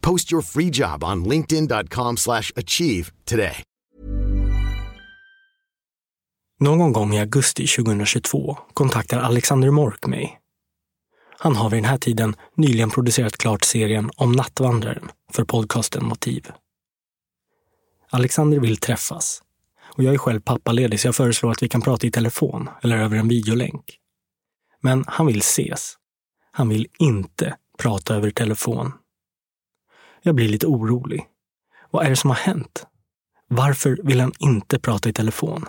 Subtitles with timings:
[0.00, 3.62] Post your free job on linkedin.com/achieve slash achieve today.
[6.60, 10.38] Någon gång i augusti 2022 kontaktar Alexander Mork mig.
[11.38, 16.46] Han har vid den här tiden nyligen producerat klart serien om Nattvandraren för podcasten Motiv.
[18.10, 19.42] Alexander vill träffas
[19.96, 22.98] och jag är själv pappaledig så jag föreslår att vi kan prata i telefon eller
[22.98, 23.98] över en videolänk.
[24.80, 25.94] Men han vill ses.
[26.52, 28.92] Han vill inte prata över telefon.
[30.28, 31.24] Jag blir lite orolig.
[31.90, 32.86] Vad är det som har hänt?
[33.48, 35.64] Varför vill han inte prata i telefon?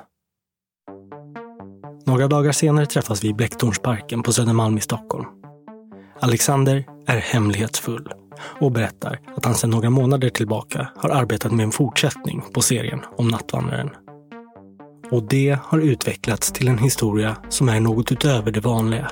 [2.05, 5.25] Några dagar senare träffas vi i Blecktornsparken på Södermalm i Stockholm.
[6.19, 8.09] Alexander är hemlighetsfull
[8.59, 13.01] och berättar att han sedan några månader tillbaka har arbetat med en fortsättning på serien
[13.17, 13.89] om Nattvandraren.
[15.11, 19.11] Och det har utvecklats till en historia som är något utöver det vanliga.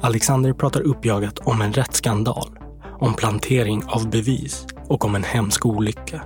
[0.00, 2.57] Alexander pratar uppjagat om en rättsskandal,
[2.98, 6.22] om plantering av bevis och om en hemsk olycka.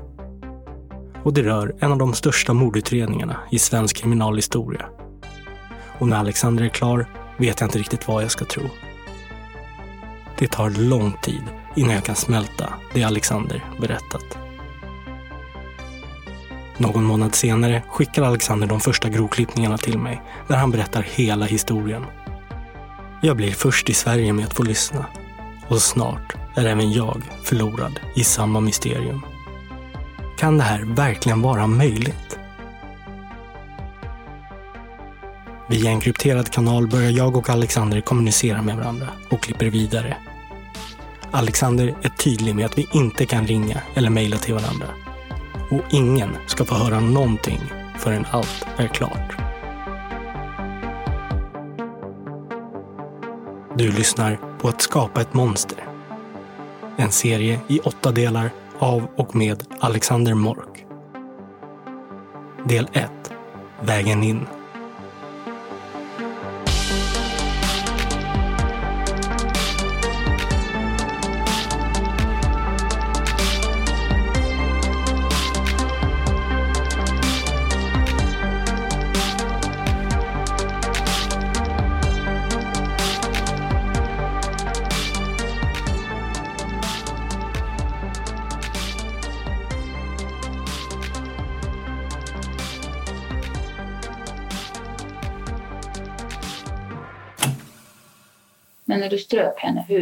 [1.24, 4.86] Och det rör en av de största mordutredningarna i svensk kriminalhistoria.
[5.98, 7.06] Och när Alexander är klar
[7.36, 8.62] vet jag inte riktigt vad jag ska tro.
[10.38, 11.42] Det tar lång tid
[11.76, 14.38] innan jag kan smälta det Alexander berättat.
[16.78, 22.04] Någon månad senare skickar Alexander de första grovklippningarna till mig där han berättar hela historien.
[23.22, 25.06] Jag blir först i Sverige med att få lyssna
[25.68, 29.22] och snart är även jag förlorad i samma mysterium.
[30.38, 32.38] Kan det här verkligen vara möjligt?
[35.68, 40.16] Via en krypterad kanal börjar jag och Alexander kommunicera med varandra och klipper vidare.
[41.30, 44.86] Alexander är tydlig med att vi inte kan ringa eller mejla till varandra.
[45.70, 47.60] Och ingen ska få höra någonting
[47.98, 49.32] förrän allt är klart.
[53.76, 55.91] Du lyssnar på Att skapa ett monster.
[56.96, 60.86] En serie i åtta delar av och med Alexander Mork.
[62.64, 63.10] Del 1.
[63.80, 64.46] Vägen in.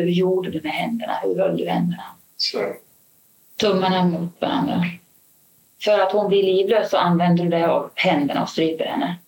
[0.01, 1.13] Hur gjorde du med händerna?
[1.23, 2.05] Hur höll du händerna?
[2.37, 2.59] Så.
[3.61, 4.85] Tummarna mot varandra.
[5.85, 9.19] För att hon blir livlös så använder du det av händerna och stryper henne.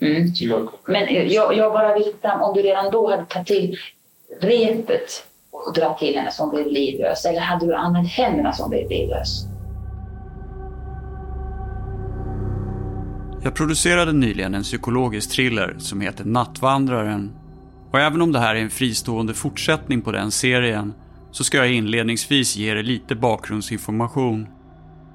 [0.00, 0.32] Mm.
[0.86, 3.78] Men jag, jag bara vill fram, om du redan då hade tagit till
[4.40, 8.88] repet och dragit till henne som blev livlös, eller hade du använt händerna som blev
[8.88, 9.46] livlös?
[13.42, 17.32] Jag producerade nyligen en psykologisk thriller som heter Nattvandraren.
[17.96, 20.94] Och även om det här är en fristående fortsättning på den serien
[21.30, 24.46] så ska jag inledningsvis ge er lite bakgrundsinformation.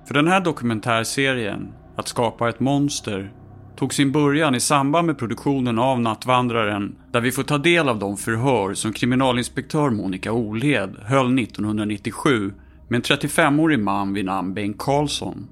[0.07, 3.31] För den här dokumentärserien, Att skapa ett monster,
[3.75, 8.00] tog sin början i samband med produktionen av Nattvandraren där vi får ta del av
[8.00, 12.54] de förhör som kriminalinspektör Monica Olhed höll 1997
[12.88, 15.48] med en 35-årig man vid namn Bengt Karlsson.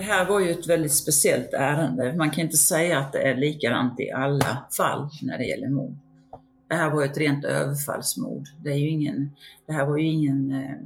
[0.00, 2.14] Det här var ju ett väldigt speciellt ärende.
[2.16, 5.96] Man kan inte säga att det är likadant i alla fall när det gäller mord.
[6.68, 8.48] Det här var ju ett rent överfallsmord.
[8.64, 9.30] Det, är ju ingen,
[9.66, 10.76] det här var ju ingen eh,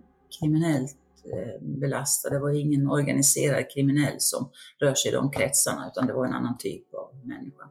[0.41, 0.97] kriminellt
[1.33, 4.51] eh, belastad, det var ingen organiserad kriminell som
[4.81, 7.65] rör sig i de kretsarna, utan det var en annan typ av människa.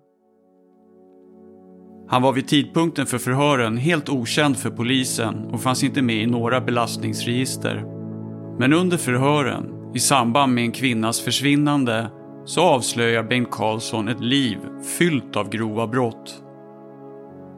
[2.08, 6.26] Han var vid tidpunkten för förhören helt okänd för polisen och fanns inte med i
[6.26, 7.86] några belastningsregister.
[8.60, 12.10] Men under förhören, i samband med en kvinnas försvinnande,
[12.46, 14.58] så avslöjar Bengt Karlsson ett liv
[14.98, 16.44] fyllt av grova brott.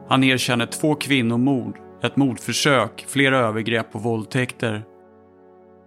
[0.08, 4.84] Han erkänner två kvinnomord, ett mordförsök, flera övergrepp och våldtäkter.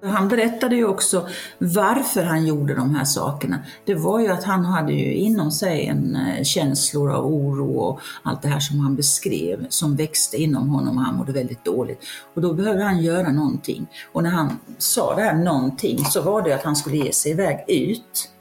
[0.04, 3.60] Han berättade ju också varför han gjorde de här sakerna.
[3.86, 8.00] Det var ju att han hade ju inom sig en eh, känslor av oro och
[8.24, 12.00] allt det här som han beskrev som växte inom honom och han mådde väldigt dåligt.
[12.34, 13.88] Och då behövde han göra någonting.
[14.12, 17.31] Och när han sa det här någonting så var det att han skulle ge sig
[17.31, 18.31] iväg ut,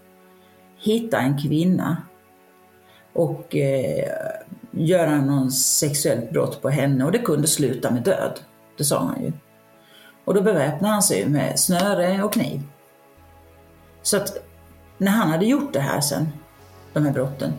[0.78, 1.96] hitta en kvinna
[3.12, 4.08] och eh,
[4.70, 8.40] göra någon sexuellt brott på henne och det kunde sluta med död.
[8.76, 9.32] Det sa han ju.
[10.28, 12.62] Och då beväpnade han sig med snöre och kniv.
[14.02, 14.36] Så att
[14.98, 16.28] när han hade gjort det här sen,
[16.92, 17.52] de här brotten,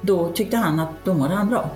[0.00, 1.70] då tyckte han att då mådde han bra.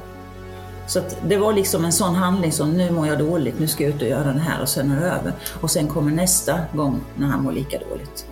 [0.86, 3.84] Så att det var liksom en sån handling som nu mår jag dåligt, nu ska
[3.84, 5.32] jag ut och göra det här och sen är det över.
[5.60, 8.26] Och sen kommer nästa gång när han mår lika dåligt.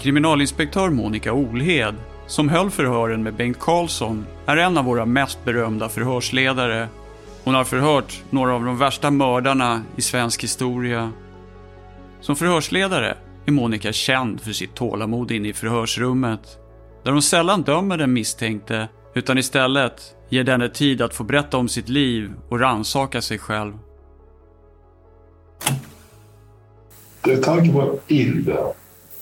[0.00, 1.94] Kriminalinspektör Monica Olhed,
[2.26, 6.88] som höll förhören med Bengt Karlsson, är en av våra mest berömda förhörsledare
[7.44, 11.12] hon har förhört några av de värsta mördarna i svensk historia.
[12.20, 16.58] Som förhörsledare är Monica känd för sitt tålamod inne i förhörsrummet.
[17.04, 21.68] Där hon sällan dömer den misstänkte utan istället ger denne tid att få berätta om
[21.68, 23.72] sitt liv och ransaka sig själv.
[27.24, 28.72] Det tanken var illa.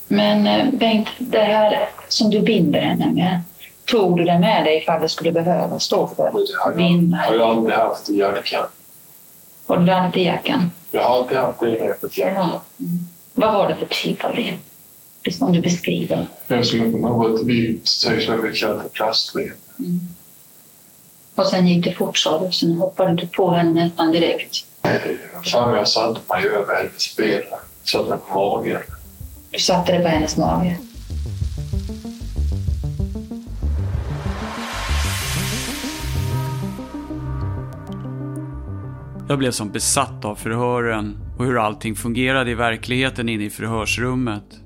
[0.08, 3.40] Men eh, Bengt, det här som du binder henne med,
[3.86, 7.24] Tog du det med dig ifall det skulle behöva stå för vinna?
[7.32, 8.66] Jag har aldrig haft i jackan.
[9.66, 10.70] Har du haft i jackan?
[10.90, 12.50] Jag har alltid haft det i jackan.
[12.80, 12.98] Mm.
[13.34, 14.54] Vad var det för typ av rep?
[15.40, 16.26] Om du beskriver.
[16.46, 19.52] Det som att man har ett vitt, som vi kallar för plastrep.
[19.78, 20.00] Mm.
[21.34, 24.64] Och sen gick det fort sa du, sen hoppade du på henne nästan direkt.
[24.82, 27.42] Nej, fan jag satte mig över hennes ben.
[27.84, 28.80] Satte mig på magen.
[29.50, 30.78] Du satte dig på hennes mage?
[39.28, 44.60] Jag blev som besatt av förhören och hur allting fungerade i verkligheten inne i förhörsrummet.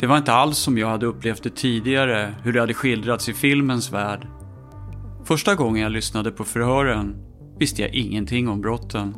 [0.00, 3.32] Det var inte alls som jag hade upplevt det tidigare, hur det hade skildrats i
[3.32, 4.26] filmens värld.
[5.24, 7.16] Första gången jag lyssnade på förhören
[7.58, 9.14] visste jag ingenting om brotten.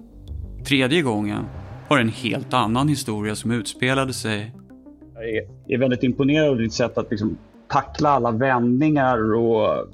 [0.67, 1.45] Tredje gången
[1.89, 4.55] var det en helt annan historia som utspelade sig.
[5.67, 7.39] Jag är väldigt imponerad av ditt sätt att liksom
[7.69, 9.89] tackla alla vändningar och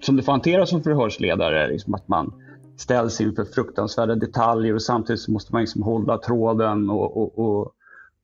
[0.00, 1.68] som du får hantera som förhörsledare.
[1.68, 2.32] Liksom att man
[2.76, 7.72] ställs inför fruktansvärda detaljer och samtidigt så måste man liksom hålla tråden och, och, och,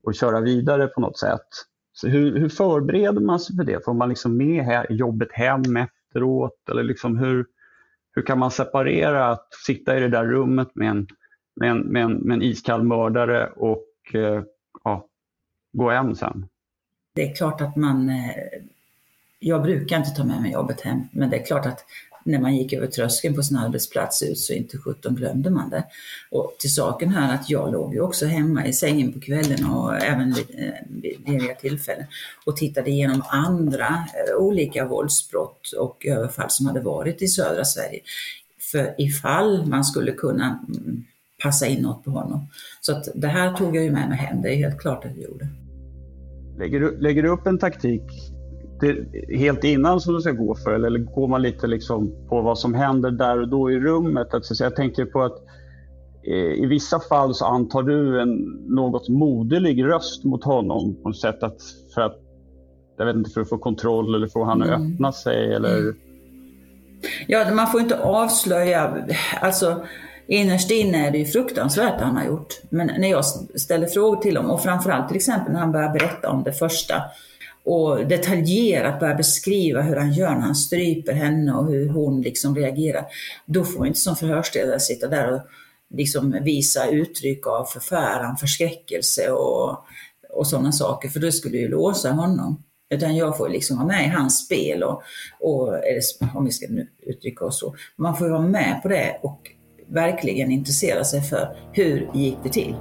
[0.04, 1.48] och köra vidare på något sätt.
[1.92, 3.84] Så hur, hur förbereder man sig för det?
[3.84, 6.68] Får man liksom med här, jobbet hem efteråt?
[6.70, 7.46] Eller liksom hur,
[8.14, 11.06] hur kan man separera att sitta i det där rummet med en,
[11.56, 14.42] med en, med en, med en iskall mördare och eh,
[14.84, 15.06] ja,
[15.72, 16.46] gå hem sen?
[17.14, 18.08] Det är klart att man...
[18.08, 18.62] Eh,
[19.40, 21.84] jag brukar inte ta med mig jobbet hem, men det är klart att
[22.24, 25.84] när man gick över tröskeln på sin arbetsplats ut så inte sjutton glömde man det.
[26.30, 30.02] Och till saken här att jag låg ju också hemma i sängen på kvällen och
[30.02, 32.06] även vid, eh, lediga tillfällen
[32.46, 38.00] och tittade igenom andra eh, olika våldsbrott och överfall som hade varit i södra Sverige.
[38.72, 41.04] För ifall man skulle kunna mm,
[41.42, 42.48] passa in något på honom.
[42.80, 45.16] Så att det här tog jag ju med mig hem, det är helt klart att
[45.16, 45.48] jag gjorde.
[46.58, 48.02] Lägger du, lägger du upp en taktik
[48.80, 50.72] det helt innan som du ska gå för?
[50.72, 54.34] Eller går man lite liksom på vad som händer där och då i rummet?
[54.34, 55.36] Alltså, jag tänker på att
[56.22, 58.36] eh, i vissa fall så antar du en
[58.68, 61.60] något moderlig röst mot honom på något sätt att,
[61.94, 62.16] för att
[62.98, 64.92] jag vet inte, för att få kontroll eller få att mm.
[64.92, 65.78] öppna sig eller?
[65.78, 65.96] Mm.
[67.26, 69.06] Ja, man får inte avslöja,
[69.40, 69.86] alltså
[70.26, 72.60] innerst inne är det ju fruktansvärt han har gjort.
[72.70, 73.24] Men när jag
[73.60, 76.94] ställer frågor till honom och framförallt till exempel när han börjar berätta om det första
[77.68, 82.56] och detaljerat börjar beskriva hur han gör när han stryper henne och hur hon liksom
[82.56, 83.04] reagerar.
[83.46, 85.40] Då får inte som förhörsledare sitta där och
[85.94, 89.84] liksom visa uttryck av förfäran, förskräckelse och,
[90.30, 92.62] och sådana saker, för då skulle ju låsa honom.
[92.90, 95.02] Utan jag får liksom vara med i hans spel och,
[95.40, 95.74] och
[96.34, 96.66] om vi ska
[97.06, 97.74] uttrycka oss så.
[97.96, 99.40] Man får vara med på det och
[99.88, 102.74] verkligen intressera sig för hur gick det till.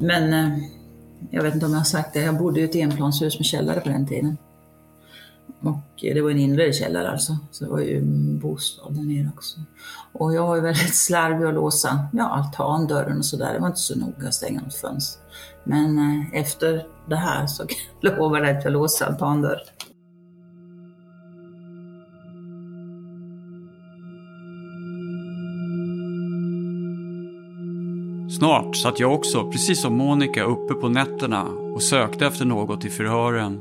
[0.00, 0.75] Men eh,
[1.30, 3.80] jag vet inte om jag har sagt det, jag bodde i ett enplanshus med källare
[3.80, 4.36] på den tiden.
[5.60, 8.00] Och eh, det var en inre källare alltså, så det var ju
[8.40, 9.60] bostad där nere också.
[10.12, 13.52] Och jag var ju väldigt slarvig att låsa ja, altandörren och sådär.
[13.52, 15.22] Det var inte så noga att stänga något fönster.
[15.64, 17.66] Men eh, efter det här så
[18.00, 19.66] lovade jag att jag låste altandörren.
[28.36, 32.90] Snart satt jag också, precis som Monica, uppe på nätterna och sökte efter något i
[32.90, 33.60] förhören.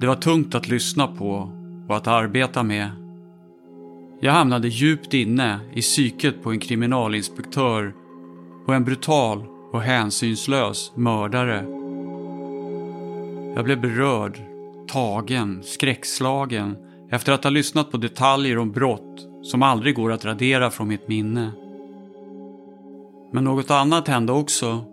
[0.00, 1.50] Det var tungt att lyssna på
[1.88, 2.90] och att arbeta med.
[4.20, 7.94] Jag hamnade djupt inne i psyket på en kriminalinspektör
[8.66, 11.64] och en brutal och hänsynslös mördare.
[13.54, 14.40] Jag blev berörd,
[14.88, 16.76] tagen, skräckslagen
[17.10, 21.08] efter att ha lyssnat på detaljer om brott som aldrig går att radera från mitt
[21.08, 21.52] minne.
[23.32, 24.84] Men något annat hände också.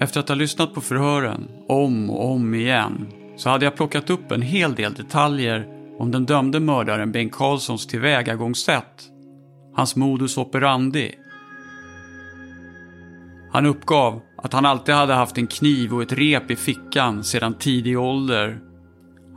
[0.00, 4.32] Efter att ha lyssnat på förhören om och om igen så hade jag plockat upp
[4.32, 5.66] en hel del detaljer
[5.98, 9.08] om den dömde mördaren Bengt Karlssons tillvägagångssätt.
[9.74, 11.14] Hans modus operandi.
[13.52, 17.54] Han uppgav att han alltid hade haft en kniv och ett rep i fickan sedan
[17.54, 18.60] tidig ålder.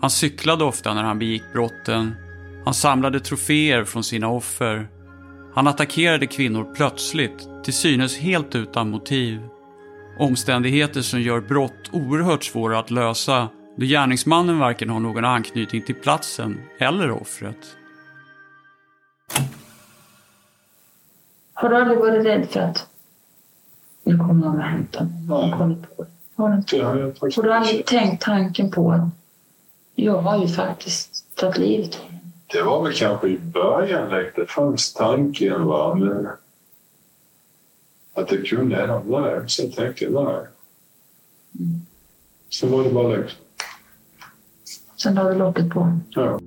[0.02, 2.16] Han cyklade ofta när han begick brotten.
[2.66, 4.88] Han samlade troféer från sina offer.
[5.56, 9.42] Han attackerade kvinnor plötsligt, till synes helt utan motiv.
[10.20, 15.96] Omständigheter som gör brott oerhört svåra att lösa då gärningsmannen varken har någon anknytning till
[15.96, 17.78] platsen eller offret.
[21.54, 22.88] Har du aldrig varit rädd för att
[24.04, 25.52] nu kommer någon och hämtar mig?
[25.52, 26.10] Har du på det?
[26.36, 26.84] Har du, inte?
[26.84, 29.02] har du aldrig tänkt tanken på att
[29.96, 32.23] jag har ju faktiskt tagit livet av honom?
[32.54, 35.96] Det var väl kanske i början det fanns tanken va.
[35.96, 36.28] Men
[38.14, 39.02] att det kunde hända.
[39.06, 40.46] Nej, sen tänkte jag nej.
[41.60, 41.82] Mm.
[42.50, 43.40] Sen var det bara liksom.
[44.96, 46.00] Sen la du locket på?
[46.10, 46.40] Ja.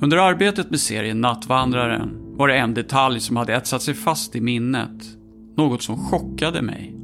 [0.00, 4.40] Under arbetet med serien Nattvandraren var det en detalj som hade etsat sig fast i
[4.40, 5.02] minnet.
[5.56, 6.97] Något som chockade mig.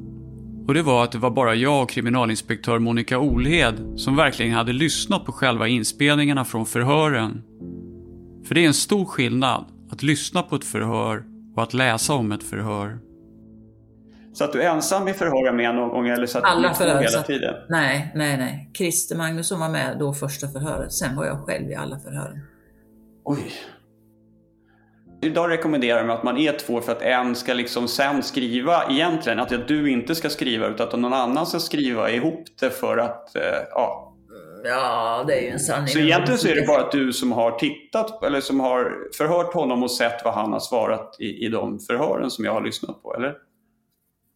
[0.66, 4.72] Och det var att det var bara jag och kriminalinspektör Monica Olhed som verkligen hade
[4.72, 7.42] lyssnat på själva inspelningarna från förhören.
[8.48, 11.24] För det är en stor skillnad att lyssna på ett förhör
[11.56, 12.98] och att läsa om ett förhör.
[14.32, 16.74] Så att du är ensam i förhören med någon gång eller så att Alla du
[16.74, 17.02] förhör.
[17.02, 17.54] hela tiden?
[17.68, 18.70] Nej, nej, nej.
[18.76, 20.92] Christer Magnusson var med då första förhöret.
[20.92, 22.40] Sen var jag själv i alla förhören.
[23.24, 23.52] Oj.
[25.24, 29.40] Idag rekommenderar man att man är två för att en ska liksom sen skriva egentligen,
[29.40, 33.36] att du inte ska skriva utan att någon annan ska skriva ihop det för att,
[33.36, 34.10] eh, ja.
[34.66, 35.88] Ja, det är ju en sanning.
[35.88, 39.54] Så egentligen så är det bara att du som har tittat eller som har förhört
[39.54, 43.02] honom och sett vad han har svarat i, i de förhören som jag har lyssnat
[43.02, 43.34] på, eller?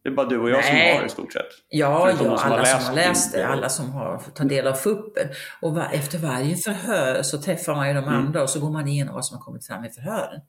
[0.03, 0.93] Det är bara du och jag som Nej.
[0.93, 1.45] har det i stort sett.
[1.69, 4.35] Ja, ja de som har alla läst som har läst det, alla som har fått
[4.35, 5.27] ta del av fuppen.
[5.61, 8.13] Och efter varje förhör så träffar man ju de Mm.
[8.15, 10.41] andra och så går man igenom vad som har kommit fram i förhören.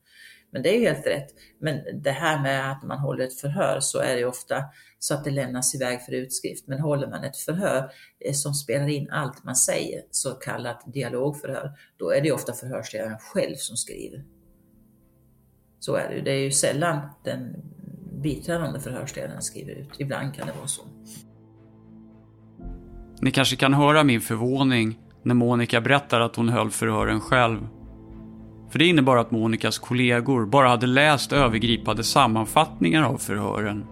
[0.52, 1.28] Men det är ju helt rätt.
[1.58, 4.64] Men det här med att man håller ett förhör så är det ju ofta
[4.98, 6.66] så att det lämnas iväg för utskrift.
[6.66, 7.90] Men håller man ett förhör
[8.24, 12.52] eh, som spelar in allt man säger, så kallat dialogförhör, då är det ju ofta
[12.52, 14.24] förhörsledaren själv som skriver.
[15.80, 16.22] Så är det ju.
[16.22, 17.56] Det är ju sällan den
[18.22, 19.90] biträdande förhörsledaren skriver ut.
[19.98, 20.82] Ibland kan det vara så.
[23.20, 27.66] Ni kanske kan höra min förvåning när Monica berättar att hon höll förhören själv.
[28.70, 33.86] För det innebar att Monikas kollegor bara hade läst övergripande sammanfattningar av förhören.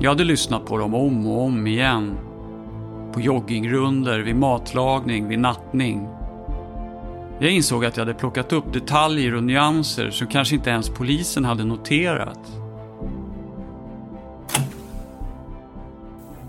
[0.00, 2.18] Jag hade lyssnat på dem om och om igen.
[3.12, 6.08] På joggingrunder, vid matlagning, vid nattning.
[7.38, 11.44] Jag insåg att jag hade plockat upp detaljer och nyanser som kanske inte ens polisen
[11.44, 12.52] hade noterat.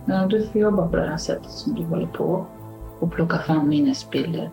[0.06, 2.46] Men om du får jobba på det här sättet som du håller på
[3.00, 4.52] och plocka fram minnesbilder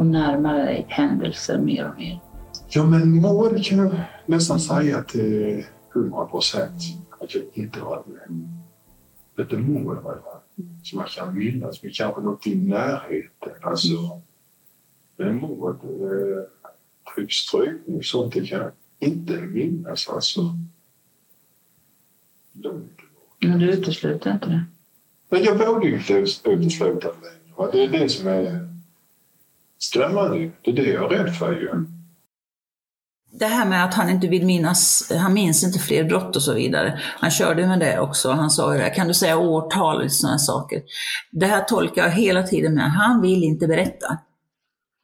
[0.00, 2.20] och närma dig händelser mer och mer.
[2.68, 3.94] Ja, men mål kan jag
[4.26, 5.64] nästan säga till
[5.94, 8.04] 100 procent att jag inte har.
[9.38, 10.40] Ett mål i alla fall.
[10.82, 13.52] Som man kan minnas, men kanske något i närheten.
[13.62, 14.20] Alltså,
[15.18, 20.08] mål, eh, typ strykning, sånt det kan jag inte minnas.
[20.08, 20.40] Alltså.
[23.40, 24.64] Men du utesluter inte det?
[25.28, 27.72] Men jag vågar ju inte utesluta det längre.
[27.72, 28.69] Det är det som är
[29.80, 30.50] skrämmande.
[30.64, 31.86] Det är det jag är rädd för ju.
[33.32, 36.54] Det här med att han inte vill minnas, han minns inte fler brott och så
[36.54, 37.00] vidare.
[37.02, 38.30] Han körde med det också.
[38.30, 40.82] Han sa ju det, kan du säga årtal och sådana saker.
[41.32, 44.18] Det här tolkar jag hela tiden med, han vill inte berätta.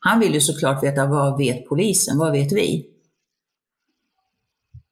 [0.01, 2.87] Han vill ju såklart veta vad vet polisen, vad vet vi?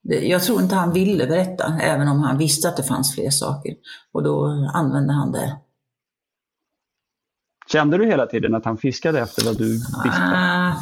[0.03, 3.75] Jag tror inte han ville berätta, även om han visste att det fanns fler saker.
[4.13, 5.59] Och då använde han det.
[7.67, 10.21] Kände du hela tiden att han fiskade efter vad du visste?
[10.21, 10.75] Uh,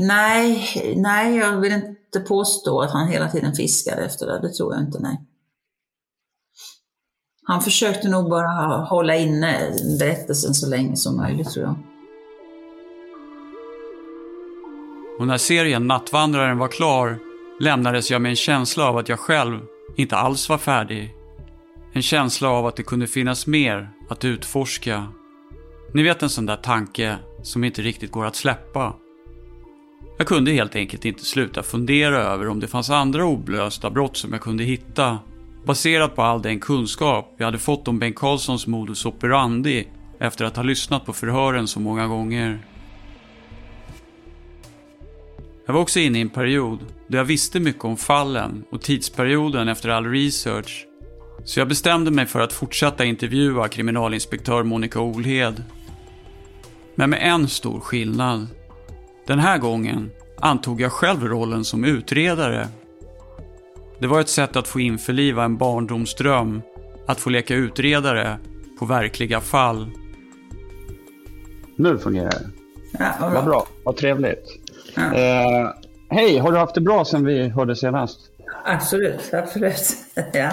[0.00, 4.40] nej, nej, jag vill inte påstå att han hela tiden fiskade efter det.
[4.40, 5.20] Det tror jag inte, nej.
[7.46, 11.76] Han försökte nog bara hålla inne berättelsen så länge som möjligt, tror jag.
[15.18, 17.18] Och när serien Nattvandraren var klar
[17.60, 19.60] lämnades jag med en känsla av att jag själv
[19.96, 21.14] inte alls var färdig.
[21.92, 25.06] En känsla av att det kunde finnas mer att utforska.
[25.92, 28.94] Ni vet en sån där tanke som inte riktigt går att släppa.
[30.18, 34.32] Jag kunde helt enkelt inte sluta fundera över om det fanns andra oblösta brott som
[34.32, 35.18] jag kunde hitta.
[35.64, 40.56] Baserat på all den kunskap jag hade fått om Bengt Carlssons modus operandi efter att
[40.56, 42.58] ha lyssnat på förhören så många gånger.
[45.66, 49.68] Jag var också inne i en period då jag visste mycket om fallen och tidsperioden
[49.68, 50.86] efter all research.
[51.44, 55.64] Så jag bestämde mig för att fortsätta intervjua kriminalinspektör Monica Olhed.
[56.94, 58.46] Men med en stor skillnad.
[59.26, 60.10] Den här gången
[60.40, 62.68] antog jag själv rollen som utredare.
[63.98, 66.62] Det var ett sätt att få införliva en barndomsdröm,
[67.06, 68.38] att få leka utredare
[68.78, 69.90] på verkliga fall.
[71.76, 72.50] Nu fungerar det.
[72.98, 74.60] Ja, vad bra, vad trevligt.
[74.96, 75.70] Eh,
[76.08, 78.20] Hej, har du haft det bra sen vi hörde senast?
[78.64, 79.96] Absolut, absolut.
[80.32, 80.50] ja.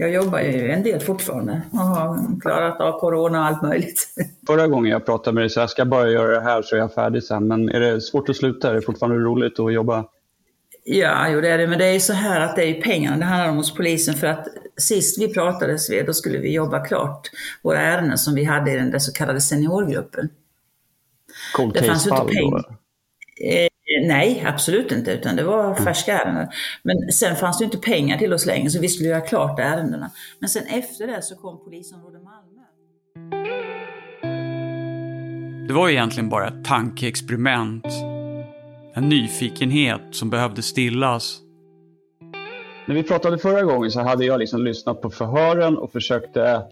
[0.00, 4.08] Jag jobbar ju en del fortfarande och har klarat av corona och allt möjligt.
[4.46, 6.80] Förra gången jag pratade med dig så jag ska bara göra det här så är
[6.80, 7.48] jag färdig sen.
[7.48, 8.70] Men är det svårt att sluta?
[8.70, 10.04] Är det fortfarande roligt att jobba?
[10.84, 11.66] Ja, jo det är det.
[11.66, 14.14] Men det är ju så här att det är pengarna det handlar om hos polisen.
[14.14, 17.30] För att sist vi pratades vid, då skulle vi jobba klart
[17.62, 20.28] våra ärenden som vi hade i den så kallade seniorgruppen.
[21.56, 22.64] Cold det fanns ju inte pengar.
[23.44, 25.84] Eh, nej, absolut inte, utan det var mm.
[25.84, 26.48] färska ärenden.
[26.82, 30.10] Men sen fanns det inte pengar till oss längre, så vi skulle göra klart ärendena.
[30.38, 32.60] Men sen efter det så kom polisområde Malmö.
[35.68, 37.86] Det var egentligen bara ett tankeexperiment.
[38.94, 41.40] En nyfikenhet som behövde stillas.
[42.86, 46.62] När vi pratade förra gången så hade jag liksom lyssnat på förhören och försökte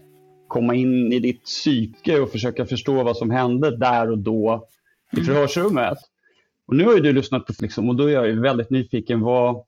[0.47, 4.67] komma in i ditt psyke och försöka förstå vad som hände där och då
[5.11, 5.25] i mm.
[5.25, 5.97] förhörsrummet.
[6.69, 9.21] Och nu har ju du lyssnat på liksom, och då är jag ju väldigt nyfiken.
[9.21, 9.63] Vad,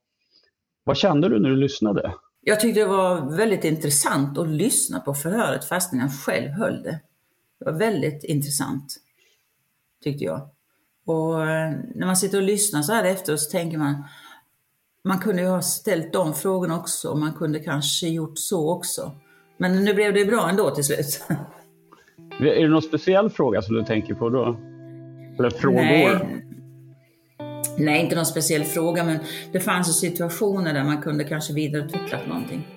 [0.84, 2.14] vad kände du när du lyssnade?
[2.42, 7.00] Jag tyckte det var väldigt intressant att lyssna på förhöret fastän jag själv höll det.
[7.60, 8.96] Det var väldigt intressant,
[10.04, 10.50] tyckte jag.
[11.06, 14.04] Och eh, när man sitter och lyssnar så här efteråt så tänker man,
[15.04, 19.12] man kunde ju ha ställt de frågorna också och man kunde kanske gjort så också.
[19.58, 21.26] Men nu blev det bra ändå till slut.
[22.40, 24.58] Är det någon speciell fråga som du tänker på då?
[25.40, 25.82] Eller frågor?
[25.82, 26.48] Nej,
[27.82, 29.20] Nej, inte någon speciell fråga, men
[29.52, 32.68] det fanns ju situationer där man kunde kanske vidareutveckla någonting.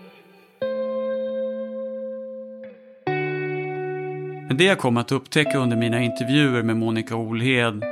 [4.49, 7.85] Men det jag kom att upptäcka under mina intervjuer med Monica Olhed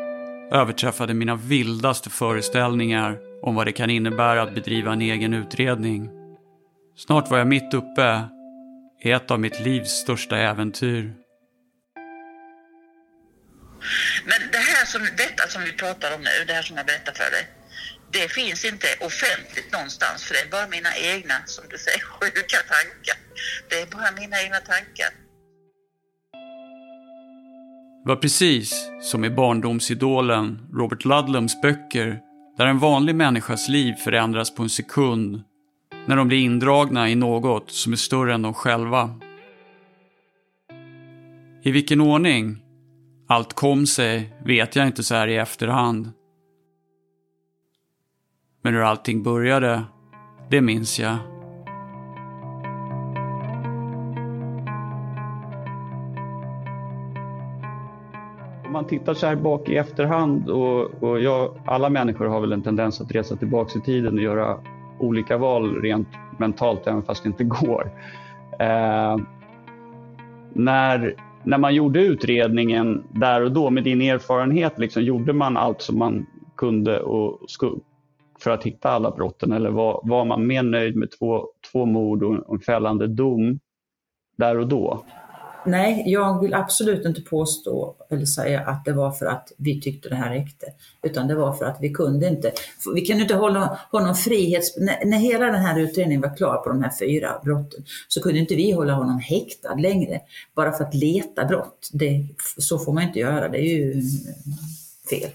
[0.52, 6.10] överträffade mina vildaste föreställningar om vad det kan innebära att bedriva en egen utredning.
[6.96, 8.20] Snart var jag mitt uppe
[9.02, 11.21] i ett av mitt livs största äventyr.
[14.24, 17.12] Men det här som, detta som vi pratar om nu, det här som jag berättar
[17.12, 17.48] för dig,
[18.12, 22.58] det finns inte offentligt någonstans för det är bara mina egna, som du säger, sjuka
[22.74, 23.16] tankar.
[23.68, 25.10] Det är bara mina egna tankar.
[28.04, 32.20] Det var precis som i barndomsidolen Robert Ludlums böcker
[32.58, 35.42] där en vanlig människas liv förändras på en sekund
[36.06, 39.20] när de blir indragna i något som är större än de själva.
[41.62, 42.61] I vilken ordning
[43.26, 46.12] allt kom sig vet jag inte så här i efterhand.
[48.62, 49.82] Men hur allting började,
[50.50, 51.16] det minns jag.
[58.66, 62.52] Om man tittar så här bak i efterhand och, och jag, alla människor har väl
[62.52, 64.58] en tendens att resa tillbaka i tiden och göra
[64.98, 66.08] olika val rent
[66.38, 67.90] mentalt även fast det inte går.
[68.58, 69.16] Eh,
[70.52, 75.82] när när man gjorde utredningen där och då med din erfarenhet, liksom, gjorde man allt
[75.82, 76.26] som man
[76.56, 77.40] kunde och
[78.40, 82.22] för att hitta alla brotten eller var, var man mer nöjd med två, två mord
[82.22, 83.58] och en fällande dom
[84.36, 85.04] där och då?
[85.66, 90.08] Nej, jag vill absolut inte påstå eller säga att det var för att vi tyckte
[90.08, 90.66] det här räckte.
[91.02, 92.52] Utan det var för att vi kunde inte,
[92.94, 94.76] vi kunde inte hålla honom frihets...
[94.78, 98.38] När, när hela den här utredningen var klar på de här fyra brotten så kunde
[98.38, 100.20] inte vi hålla honom häktad längre.
[100.54, 101.90] Bara för att leta brott.
[101.92, 102.26] Det,
[102.58, 104.02] så får man inte göra, det är ju
[105.10, 105.30] fel.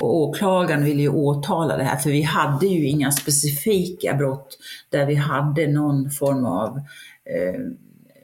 [0.00, 4.58] Och åklagaren ville ju åtala det här för vi hade ju inga specifika brott
[4.90, 6.76] där vi hade någon form av
[7.24, 7.60] eh,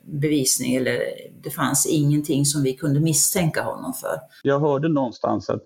[0.05, 0.99] bevisning eller
[1.43, 4.21] det fanns ingenting som vi kunde misstänka honom för.
[4.43, 5.63] Jag hörde någonstans att,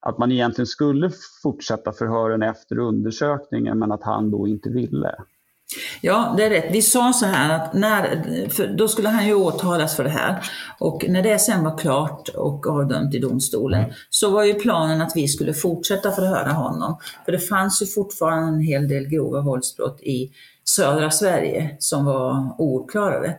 [0.00, 1.10] att man egentligen skulle
[1.42, 5.14] fortsätta förhören efter undersökningen men att han då inte ville.
[6.00, 6.68] Ja, det är rätt.
[6.70, 10.42] Vi sa så här att när, då skulle han ju åtalas för det här
[10.78, 13.94] och när det sen var klart och avdömt i domstolen mm.
[14.10, 16.98] så var ju planen att vi skulle fortsätta förhöra honom.
[17.24, 20.30] För det fanns ju fortfarande en hel del grova våldsbrott i
[20.64, 23.38] södra Sverige som var ouppklarade.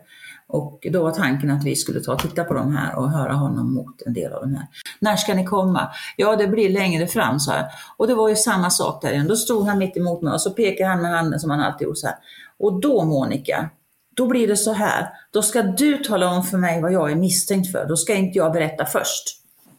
[0.54, 3.34] Och då var tanken att vi skulle ta och titta på de här och höra
[3.34, 4.68] honom mot en del av de här.
[5.00, 5.92] När ska ni komma?
[6.16, 7.66] Ja, det blir längre fram, så här.
[7.98, 9.28] Och det var ju samma sak där igen.
[9.28, 11.88] Då stod han mitt emot mig och så pekade han med handen som han alltid
[11.88, 12.16] gjort så här.
[12.60, 13.70] Och då Monica,
[14.16, 15.10] då blir det så här.
[15.32, 17.86] Då ska du tala om för mig vad jag är misstänkt för.
[17.86, 19.24] Då ska inte jag berätta först.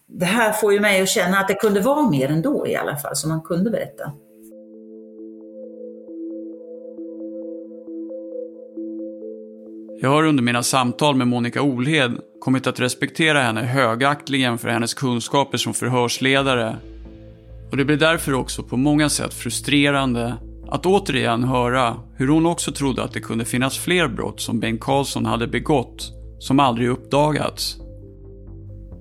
[0.06, 2.96] Det här får ju mig att känna att det kunde vara mer ändå i alla
[2.96, 4.12] fall, som man kunde berätta.
[10.04, 14.94] Jag har under mina samtal med Monica Olhed kommit att respektera henne högaktligen för hennes
[14.94, 16.76] kunskaper som förhörsledare.
[17.70, 20.34] Och det blir därför också på många sätt frustrerande
[20.68, 24.80] att återigen höra hur hon också trodde att det kunde finnas fler brott som Bengt
[24.80, 27.76] Karlsson hade begått som aldrig uppdagats.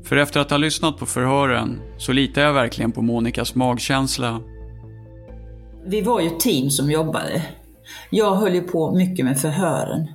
[0.04, 4.40] För efter att ha lyssnat på förhören så litar jag verkligen på Monikas magkänsla.
[5.86, 7.42] Vi var ju ett team som jobbade.
[8.10, 10.08] Jag höll ju på mycket med förhören.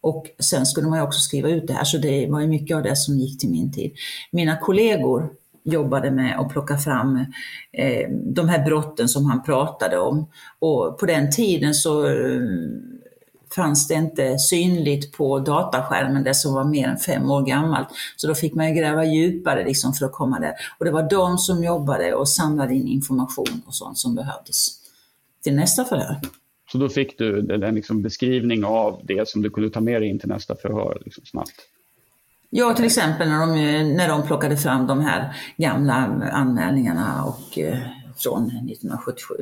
[0.00, 2.76] Och sen skulle man ju också skriva ut det här, så det var ju mycket
[2.76, 3.92] av det som gick till min tid.
[4.30, 5.30] Mina kollegor
[5.64, 7.16] jobbade med att plocka fram
[7.72, 10.26] eh, de här brotten som han pratade om.
[10.58, 12.40] Och på den tiden så eh,
[13.54, 17.88] fanns det inte synligt på dataskärmen det som var mer än fem år gammalt.
[18.16, 20.54] Så då fick man ju gräva djupare liksom för att komma där.
[20.78, 24.68] Och det var de som jobbade och samlade in information och sånt som behövdes
[25.42, 26.20] till nästa förhör.
[26.72, 30.08] Så då fick du en liksom beskrivning av det som du kunde ta med dig
[30.08, 31.54] in till nästa förhör liksom snabbt?
[32.50, 35.94] Ja, till exempel när de, när de plockade fram de här gamla
[36.32, 37.78] anmälningarna och, eh,
[38.16, 39.34] från 1977.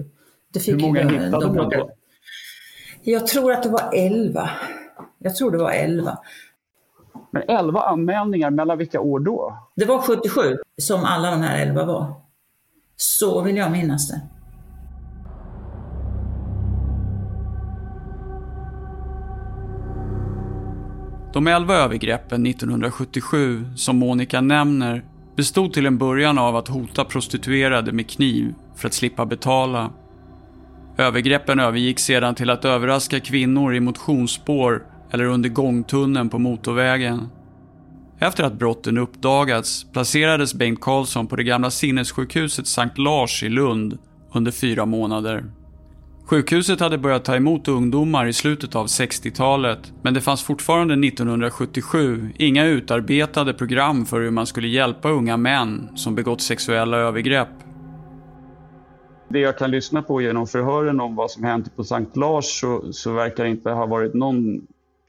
[0.52, 1.90] Det fick Hur många de, hittade de plockade, då?
[3.02, 4.50] Jag tror att det var 11.
[5.18, 6.18] Jag tror det var 11.
[7.30, 9.68] Men 11 anmälningar, mellan vilka år då?
[9.76, 12.14] Det var 77 som alla de här 11 var.
[12.96, 14.20] Så vill jag minnas det.
[21.38, 25.04] De elva övergreppen 1977 som Monica nämner
[25.36, 29.90] bestod till en början av att hota prostituerade med kniv för att slippa betala.
[30.96, 37.28] Övergreppen övergick sedan till att överraska kvinnor i motionsspår eller under gångtunneln på motorvägen.
[38.18, 43.98] Efter att brotten uppdagats placerades Bengt Karlsson på det gamla sinnessjukhuset Sankt Lars i Lund
[44.32, 45.44] under fyra månader.
[46.30, 52.32] Sjukhuset hade börjat ta emot ungdomar i slutet av 60-talet, men det fanns fortfarande 1977
[52.38, 57.48] inga utarbetade program för hur man skulle hjälpa unga män som begått sexuella övergrepp.
[59.28, 62.92] Det jag kan lyssna på genom förhören om vad som hänt på Sankt Lars så,
[62.92, 64.66] så verkar det inte ha varit någon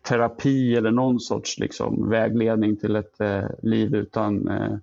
[0.08, 4.78] terapi eller någon sorts liksom, vägledning till ett eh, liv utan eh,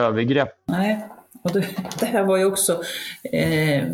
[0.00, 0.52] övergrepp.
[0.68, 1.08] Nej,
[1.42, 1.66] och det,
[2.00, 2.72] det, här var ju också,
[3.32, 3.84] eh,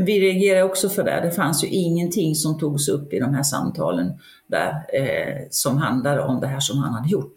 [0.00, 1.20] vi reagerade också för det.
[1.20, 4.12] Det fanns ju ingenting som togs upp i de här samtalen
[4.46, 7.34] där eh, som handlade om det här som han hade gjort.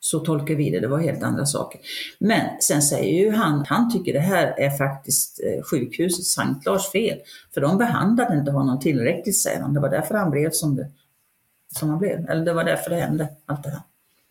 [0.00, 1.80] Så tolkar vi det, det var helt andra saker.
[2.18, 6.90] Men sen säger ju han, han tycker det här är faktiskt eh, sjukhusets Sankt Lars
[6.90, 7.18] fel.
[7.54, 9.74] För de behandlade inte honom tillräckligt säger han.
[9.74, 10.90] Det var därför han blev som, det,
[11.78, 12.30] som han blev.
[12.30, 13.80] Eller det var därför det hände, allt det här.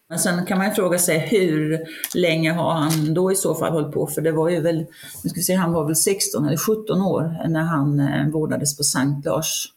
[0.09, 1.79] Men sen kan man ju fråga sig hur
[2.15, 4.07] länge har han då i så fall hållit på?
[4.07, 4.77] För det var ju väl,
[5.23, 8.77] nu ska vi se, han var väl 16 eller 17 år när han eh, vårdades
[8.77, 9.73] på Sankt Lars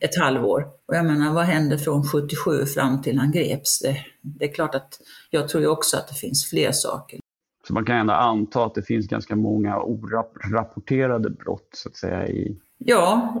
[0.00, 0.66] ett halvår.
[0.88, 3.78] Och jag menar, vad hände från 77 fram till han greps?
[3.80, 7.18] Det, det är klart att jag tror ju också att det finns fler saker.
[7.66, 12.28] Så man kan ändå anta att det finns ganska många orapporterade brott så att säga
[12.28, 13.34] i Ja,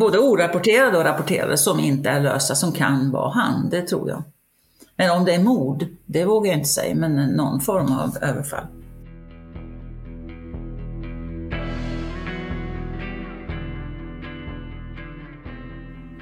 [0.00, 4.22] både orapporterade och rapporterade som inte är lösta, som kan vara han, det tror jag.
[5.00, 8.64] Men om det är mord, det vågar jag inte säga, men någon form av överfall.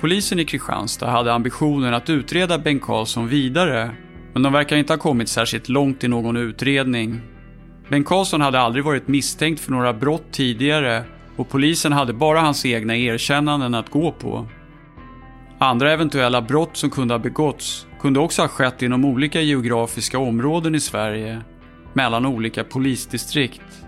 [0.00, 3.90] Polisen i Kristianstad hade ambitionen att utreda Bengt Karlsson vidare,
[4.32, 7.20] Men de verkar inte ha kommit särskilt långt i någon utredning.
[7.90, 11.04] Bengt Karlsson hade aldrig varit misstänkt för några brott tidigare
[11.36, 14.46] och polisen hade bara hans egna erkännanden att gå på.
[15.60, 20.74] Andra eventuella brott som kunde ha begåtts kunde också ha skett inom olika geografiska områden
[20.74, 21.40] i Sverige,
[21.92, 23.84] mellan olika polisdistrikt.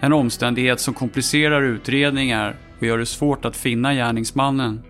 [0.00, 4.82] En omständighet som komplicerar utredningar och gör det svårt att finna gärningsmannen.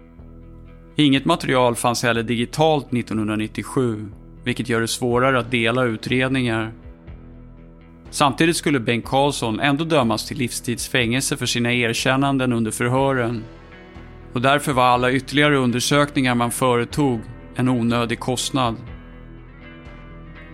[0.97, 4.07] Inget material fanns heller digitalt 1997,
[4.45, 6.73] vilket gör det svårare att dela utredningar.
[8.11, 13.45] Samtidigt skulle Bengt Karlsson ändå dömas till livstidsfängelse för sina erkännanden under förhören.
[14.35, 17.21] Och därför var alla ytterligare undersökningar man företog
[17.55, 18.77] en onödig kostnad.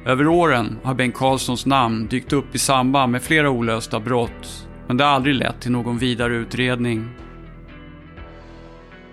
[0.07, 4.97] Över åren har Bengt Karlssons namn dykt upp i samband med flera olösta brott, men
[4.97, 7.09] det har aldrig lett till någon vidare utredning.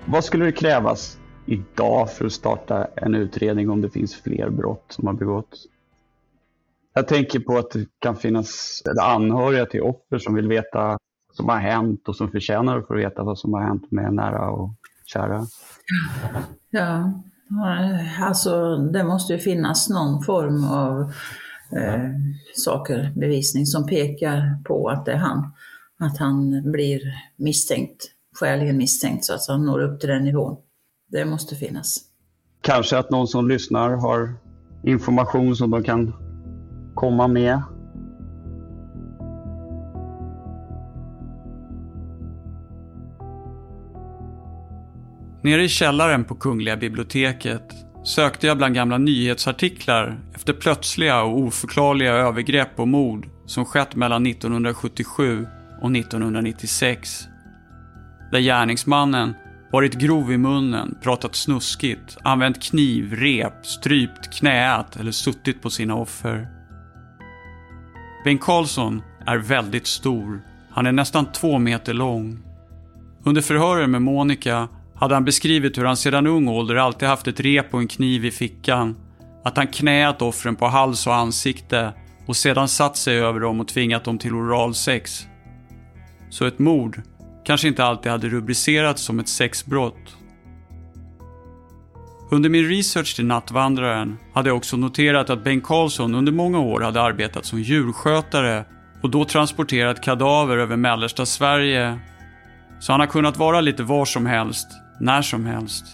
[0.06, 4.86] Vad skulle det krävas idag för att starta en utredning om det finns fler brott
[4.90, 5.66] som har begåtts?
[6.94, 10.98] Jag tänker på att det kan finnas anhöriga till offer som vill veta
[11.38, 14.50] som har hänt och som förtjänar att få veta vad som har hänt med nära
[14.50, 14.70] och
[15.06, 15.46] kära.
[16.70, 17.14] Ja,
[18.22, 21.02] alltså det måste ju finnas någon form av
[21.72, 22.10] eh,
[22.56, 25.54] saker, bevisning som pekar på att det är han.
[26.00, 27.02] Att han blir
[27.36, 28.06] misstänkt,
[28.40, 30.58] skäligen misstänkt så att han når upp till den nivån.
[31.12, 32.00] Det måste finnas.
[32.62, 34.34] Kanske att någon som lyssnar har
[34.84, 36.14] information som de kan
[36.96, 37.62] komma med.
[45.48, 52.14] Nere i källaren på Kungliga biblioteket sökte jag bland gamla nyhetsartiklar efter plötsliga och oförklarliga
[52.14, 55.48] övergrepp och mord som skett mellan 1977
[55.82, 57.24] och 1996.
[58.32, 59.34] Där gärningsmannen
[59.72, 65.96] varit grov i munnen, pratat snuskigt, använt kniv, rep, strypt, knäat eller suttit på sina
[65.96, 66.48] offer.
[68.24, 70.42] Bengt Karlsson är väldigt stor.
[70.72, 72.40] Han är nästan två meter lång.
[73.24, 74.68] Under förhören med Monica
[75.00, 78.26] hade han beskrivit hur han sedan ung ålder alltid haft ett rep och en kniv
[78.26, 78.96] i fickan.
[79.44, 81.94] Att han knäat offren på hals och ansikte
[82.26, 85.28] och sedan satt sig över dem och tvingat dem till oralsex.
[86.30, 87.02] Så ett mord
[87.46, 90.18] kanske inte alltid hade rubricerats som ett sexbrott.
[92.32, 96.82] Under min research till Nattvandraren hade jag också noterat att Bengt Karlsson under många år
[96.82, 98.66] hade arbetat som djurskötare
[99.04, 102.00] och då transporterat kadaver över mellersta Sverige.
[102.80, 104.68] Så han har kunnat vara lite var som helst,
[105.00, 105.86] när som helst.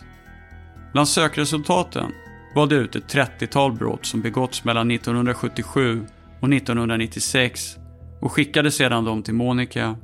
[0.92, 2.12] Bland sökresultaten
[2.56, 6.06] var det ut ett 30-tal brott som begåtts mellan 1977
[6.40, 7.78] och 1996
[8.22, 9.96] och skickade sedan dem till Monica.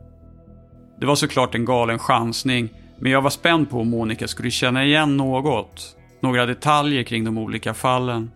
[1.00, 4.86] Det var såklart en galen chansning, men jag var spänd på om Monica skulle känna
[4.86, 5.96] igen något.
[6.20, 8.32] Några detaljer kring de olika fallen.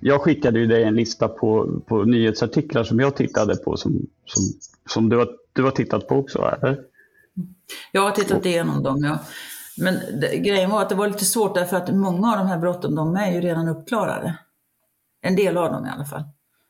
[0.00, 4.44] Jag skickade ju dig en lista på, på nyhetsartiklar som jag tittade på som, som,
[4.88, 6.89] som du, har, du har tittat på också, eller?
[7.92, 9.18] Jag har tittat igenom dem, ja.
[9.76, 12.58] Men det, grejen var att det var lite svårt därför att många av de här
[12.58, 14.38] brotten, de är ju redan uppklarade.
[15.22, 16.22] En del av dem i alla fall.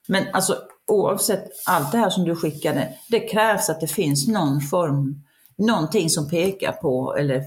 [0.09, 4.61] Men alltså oavsett allt det här som du skickade, det krävs att det finns någon
[4.61, 5.23] form,
[5.59, 7.43] någonting som pekar på eller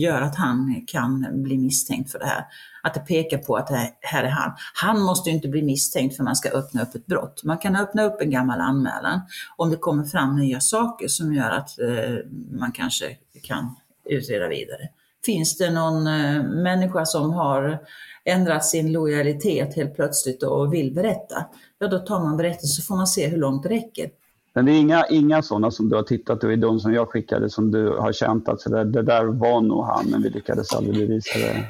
[0.00, 2.44] gör att han kan bli misstänkt för det här.
[2.88, 4.52] Att det pekar på att det här är han.
[4.74, 7.40] Han måste ju inte bli misstänkt för man ska öppna upp ett brott.
[7.44, 9.20] Man kan öppna upp en gammal anmälan
[9.56, 12.14] om det kommer fram nya saker som gör att eh,
[12.50, 14.88] man kanske kan utreda vidare.
[15.24, 17.78] Finns det någon eh, människa som har
[18.24, 21.44] ändrat sin lojalitet helt plötsligt och vill berätta,
[21.78, 24.10] ja då tar man berättelsen så får man se hur långt det räcker.
[24.54, 27.08] Men det är inga, inga sådana som du har tittat på i de som jag
[27.08, 30.30] skickade som du har känt att så där, det där var nog han men vi
[30.30, 31.66] lyckades aldrig bevisa det?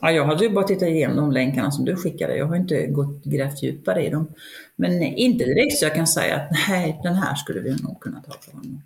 [0.00, 2.36] Ja, jag hade ju bara tittat igenom de länkarna som du skickade.
[2.36, 4.28] Jag har inte gått grävt djupare i dem.
[4.76, 8.20] Men inte direkt så jag kan säga att nej, den här skulle vi nog kunna
[8.20, 8.82] ta på honom.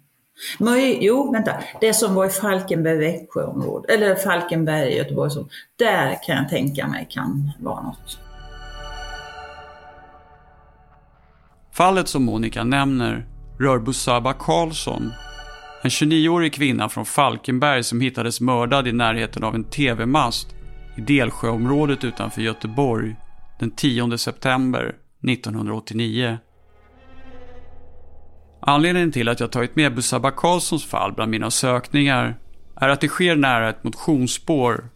[0.58, 1.52] Men, jo, vänta.
[1.80, 5.46] Det som var i Falkenberg, Växjöområdet, eller Falkenberg, Göteborg, så,
[5.76, 8.18] där kan jag tänka mig kan vara något.
[11.72, 13.26] Fallet som Monica nämner
[13.58, 15.12] rör Busaba Karlsson.
[15.82, 20.54] En 29-årig kvinna från Falkenberg som hittades mördad i närheten av en TV-mast
[20.96, 23.16] i Delsjöområdet utanför Göteborg
[23.58, 24.94] den 10 september
[25.28, 26.38] 1989.
[28.60, 32.38] Anledningen till att jag tagit med Busaba Karlssons fall bland mina sökningar
[32.76, 34.88] är att det sker nära ett motionsspår.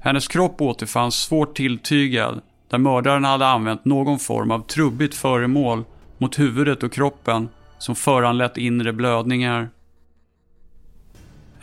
[0.00, 2.40] Hennes kropp återfanns svårt tilltygad
[2.70, 5.84] där mördaren hade använt någon form av trubbigt föremål
[6.18, 9.68] mot huvudet och kroppen som föranlett inre blödningar.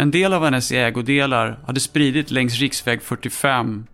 [0.02, 3.88] En del av hennes ägodelar hade spridit längs riksväg 45.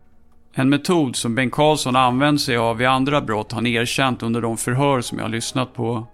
[0.53, 4.57] En metod som Bengt Karlsson använt sig av vid andra brott han erkänt under de
[4.57, 6.07] förhör som jag har lyssnat på.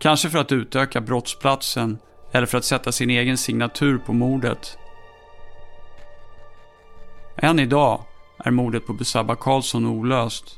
[0.00, 1.98] Kanske för att utöka brottsplatsen
[2.32, 4.78] eller för att sätta sin egen signatur på mordet.
[7.36, 8.00] Än idag
[8.44, 10.57] är mordet på Besabba Karlsson olöst.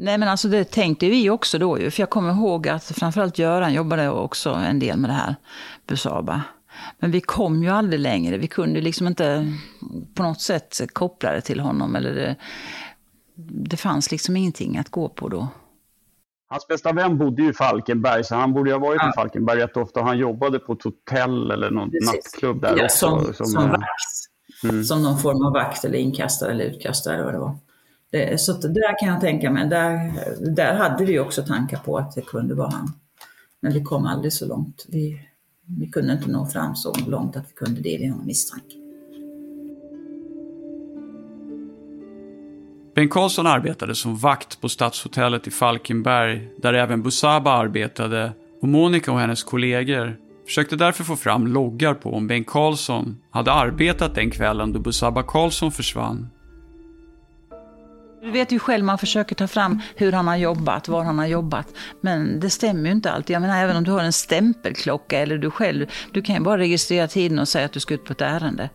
[0.00, 1.90] Nej men alltså det tänkte vi också då ju.
[1.90, 5.34] För jag kommer ihåg att framförallt Göran jobbade också en del med det här
[5.86, 6.42] Busaba.
[6.98, 8.38] Men vi kom ju aldrig längre.
[8.38, 9.52] Vi kunde liksom inte
[10.14, 11.96] på något sätt koppla det till honom.
[11.96, 12.36] Eller det,
[13.68, 15.48] det fanns liksom ingenting att gå på då.
[16.48, 19.10] Hans bästa vän bodde ju i Falkenberg, så han borde ju ha varit ja.
[19.10, 20.02] i Falkenberg rätt ofta.
[20.02, 22.06] Han jobbade på ett hotell eller någon Precis.
[22.06, 22.96] nattklubb där ja, också.
[22.96, 23.84] Som, som, som vakt.
[24.64, 24.84] Mm.
[24.84, 27.56] Som någon form av vakt eller inkastare eller utkastare eller vad det var.
[28.10, 30.12] Det, så där kan jag tänka mig, där,
[30.54, 32.92] där hade vi också tankar på att det kunde vara han.
[33.60, 34.86] Men vi kom aldrig så långt.
[34.88, 35.20] Vi,
[35.78, 38.74] vi kunde inte nå fram så långt att vi kunde delge honom misstanke.
[42.94, 49.12] Bengt Karlsson arbetade som vakt på Stadshotellet i Falkenberg, där även Busaba arbetade och Monica
[49.12, 50.16] och hennes kollegor
[50.46, 55.22] försökte därför få fram loggar på om Bengt Karlsson hade arbetat den kvällen då Busaba
[55.22, 56.28] Karlsson försvann.
[58.22, 61.26] Du vet ju själv, man försöker ta fram hur han har jobbat, var han har
[61.26, 61.74] jobbat.
[62.00, 63.34] Men det stämmer ju inte alltid.
[63.34, 66.58] Jag menar, även om du har en stämpelklocka eller du själv, du kan ju bara
[66.58, 68.70] registrera tiden och säga att du ska ut på ett ärende.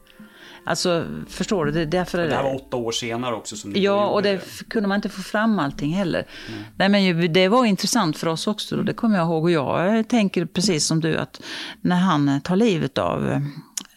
[0.65, 1.71] Alltså, förstår du?
[1.71, 4.95] Det, därför det här var åtta år senare också som Ja, och det, kunde man
[4.95, 6.27] inte få fram allting heller.
[6.49, 6.63] Mm.
[6.75, 9.43] Nej, men ju, det var intressant för oss också, det kommer jag ihåg.
[9.43, 11.41] Och jag tänker precis som du, att
[11.81, 13.41] när han tar livet av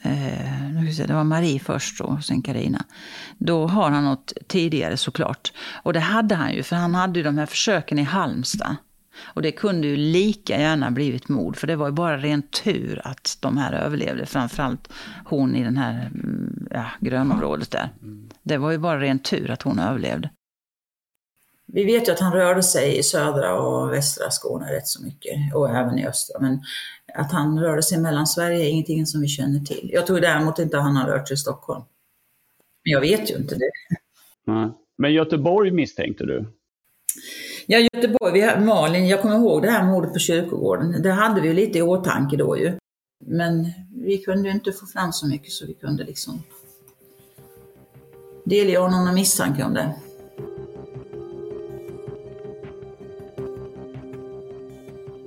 [0.06, 2.84] eh, det var Marie först och sen Karina.
[3.38, 5.52] Då har han något tidigare såklart.
[5.82, 8.76] Och det hade han ju, för han hade ju de här försöken i Halmstad.
[9.24, 13.00] Och det kunde ju lika gärna blivit mord, för det var ju bara ren tur
[13.04, 14.26] att de här överlevde.
[14.26, 14.92] Framförallt
[15.24, 17.90] hon i den här mm, ja, grönområdet där.
[18.42, 20.30] Det var ju bara ren tur att hon överlevde.
[21.66, 25.54] Vi vet ju att han rörde sig i södra och västra Skåne rätt så mycket
[25.54, 26.40] och även i östra.
[26.40, 26.60] Men
[27.14, 29.90] att han rörde sig mellan Sverige är ingenting som vi känner till.
[29.92, 31.84] Jag tror däremot inte att han har rört sig i Stockholm.
[32.84, 33.70] Men jag vet ju inte det.
[34.98, 36.46] Men Göteborg misstänkte du?
[37.66, 41.02] Ja, Göteborg, vi, Malin, jag kommer ihåg det här mordet på kyrkogården.
[41.02, 42.72] Det hade vi lite i åtanke då ju.
[43.24, 43.72] Men
[44.04, 46.42] vi kunde ju inte få fram så mycket så vi kunde liksom
[48.44, 49.94] delge honom någon misstanke om det.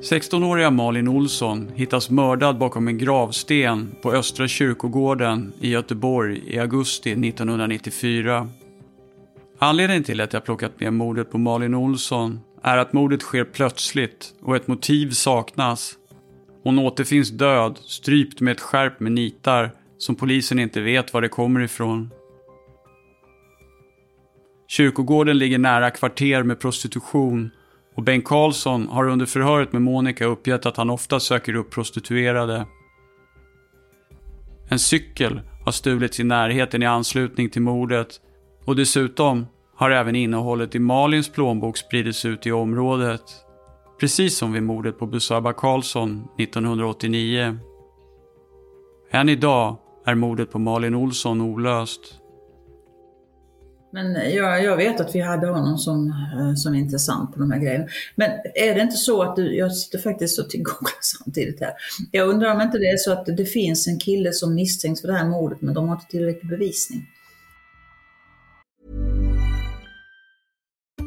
[0.01, 7.11] 16-åriga Malin Olsson hittas mördad bakom en gravsten på Östra kyrkogården i Göteborg i augusti
[7.11, 8.49] 1994.
[9.59, 14.33] Anledningen till att jag plockat med mordet på Malin Olsson är att mordet sker plötsligt
[14.41, 15.93] och ett motiv saknas.
[16.63, 21.29] Hon återfinns död, strypt med ett skärp med nitar som polisen inte vet var det
[21.29, 22.09] kommer ifrån.
[24.67, 27.51] Kyrkogården ligger nära kvarter med prostitution
[27.99, 32.65] och Bengt Karlsson har under förhöret med Monica uppgett att han ofta söker upp prostituerade.
[34.69, 38.21] En cykel har stulits i närheten i anslutning till mordet
[38.65, 43.21] och dessutom har även innehållet i Malins plånbok spridits ut i området.
[43.99, 47.57] Precis som vid mordet på Busaba Karlsson 1989.
[49.11, 52.19] Än idag är mordet på Malin Olsson olöst.
[53.91, 57.59] Men jag, jag vet att vi hade honom som, eh, som intressant på de här
[57.59, 57.87] grejerna.
[58.15, 61.73] Men är det inte så att du, jag sitter faktiskt och googlar samtidigt här.
[62.11, 65.07] Jag undrar om inte det är så att det finns en kille som misstänks för
[65.07, 67.05] det här mordet men de har inte tillräcklig bevisning.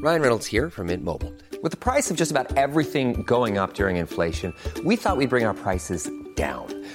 [0.05, 1.33] Ryan Reynolds här från Mint Mobile.
[1.63, 5.29] Med priset på nästan allt som går upp under inflationen, trodde vi att vi skulle
[5.29, 5.99] bring våra priser
[6.37, 6.82] down.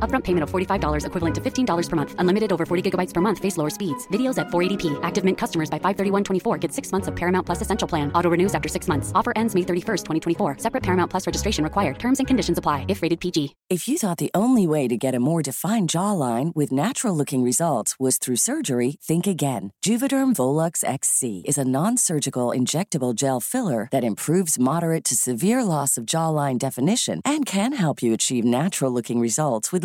[0.00, 2.14] Upfront payment of $45 equivalent to $15 per month.
[2.18, 3.38] Unlimited over 40 gigabytes per month.
[3.38, 4.08] Face lower speeds.
[4.08, 4.98] Videos at 480p.
[5.04, 8.10] Active Mint customers by 531.24 get six months of Paramount Plus Essential Plan.
[8.12, 9.12] Auto renews after six months.
[9.14, 10.56] Offer ends May 31st, 2024.
[10.58, 11.98] Separate Paramount Plus registration required.
[12.00, 13.54] Terms and conditions apply if rated PG.
[13.68, 17.44] If you thought the only way to get a more defined jawline with natural looking
[17.44, 19.72] results was through surgery, think again.
[19.84, 25.62] Juvederm Volux XC is a non surgical injectable gel filler that improves moderate to severe
[25.62, 29.84] loss of jawline definition and can help you achieve natural looking results with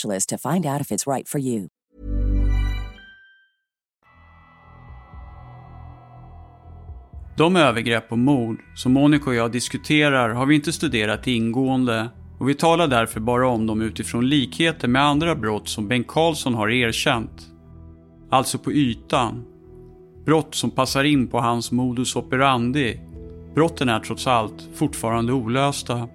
[0.27, 1.67] to find out if it's right for you.
[7.37, 12.49] De övergrepp och mord som Monica och jag diskuterar har vi inte studerat ingående och
[12.49, 16.69] vi talar därför bara om dem utifrån likheter med andra brott som Bengt Karlsson har
[16.69, 17.47] erkänt.
[18.29, 19.45] Alltså på ytan.
[20.25, 22.99] Brott som passar in på hans modus operandi.
[23.55, 26.07] Brotten är trots allt fortfarande olösta.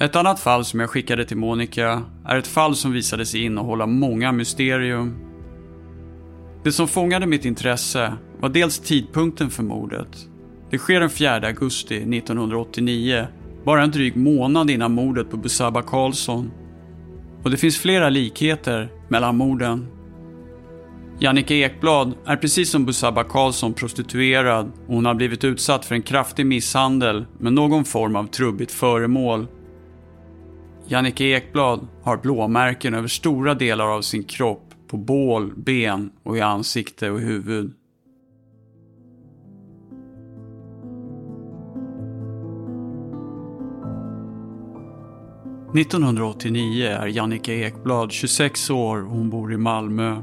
[0.00, 3.86] Ett annat fall som jag skickade till Monica är ett fall som visade sig innehålla
[3.86, 5.16] många mysterium.
[6.64, 10.08] Det som fångade mitt intresse var dels tidpunkten för mordet.
[10.70, 13.26] Det sker den 4 augusti 1989,
[13.64, 16.50] bara en dryg månad innan mordet på Busaba Karlsson.
[17.44, 19.86] Och det finns flera likheter mellan morden.
[21.18, 26.02] Jannica Ekblad är precis som Busaba Karlsson prostituerad och hon har blivit utsatt för en
[26.02, 29.46] kraftig misshandel med någon form av trubbigt föremål
[30.90, 36.40] Jannike Ekblad har blåmärken över stora delar av sin kropp, på bål, ben och i
[36.40, 37.72] ansikte och huvud.
[45.74, 50.22] –1989 är Jannike Ekblad 26 år och hon bor i Malmö.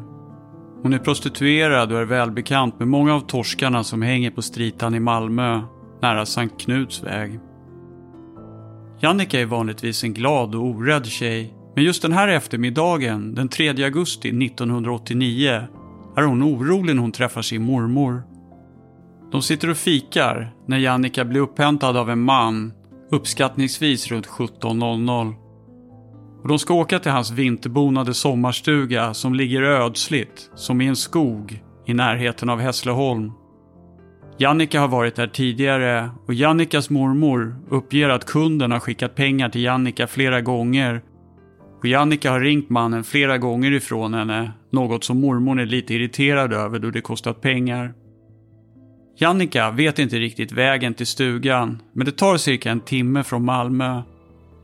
[0.82, 5.00] Hon är prostituerad och är välbekant med många av torskarna som hänger på stritan i
[5.00, 5.62] Malmö,
[6.02, 7.40] nära Sankt Knuts väg.
[9.00, 11.54] Jannica är vanligtvis en glad och orädd tjej.
[11.76, 15.68] Men just den här eftermiddagen, den 3 augusti 1989,
[16.18, 18.24] är hon orolig när hon träffar sin mormor.
[19.32, 22.74] De sitter och fikar när Jannica blir upphämtad av en man,
[23.12, 25.34] uppskattningsvis runt 17.00.
[26.42, 31.64] Och de ska åka till hans vinterbonade sommarstuga som ligger ödsligt, som i en skog,
[31.86, 33.32] i närheten av Hässleholm.
[34.38, 39.64] Jannica har varit där tidigare och Jannicas mormor uppger att kunden har skickat pengar till
[39.64, 41.02] Jannica flera gånger.
[41.80, 46.54] Och Jannica har ringt mannen flera gånger ifrån henne, något som mormor är lite irriterad
[46.54, 47.94] över då det kostat pengar.
[49.18, 54.02] Jannica vet inte riktigt vägen till stugan, men det tar cirka en timme från Malmö.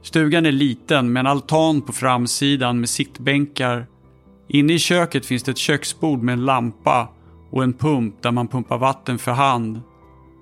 [0.03, 3.87] Stugan är liten med en altan på framsidan med sittbänkar.
[4.49, 7.09] Inne i köket finns det ett köksbord med en lampa
[7.51, 9.81] och en pump där man pumpar vatten för hand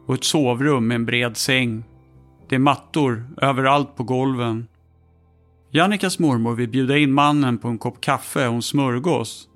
[0.08, 1.84] och ett sovrum med en bred säng.
[2.50, 4.68] Det är mattor överallt på golven.
[5.72, 9.50] Jannikas mormor vill bjuda in mannen på en kopp kaffe och en smörgås.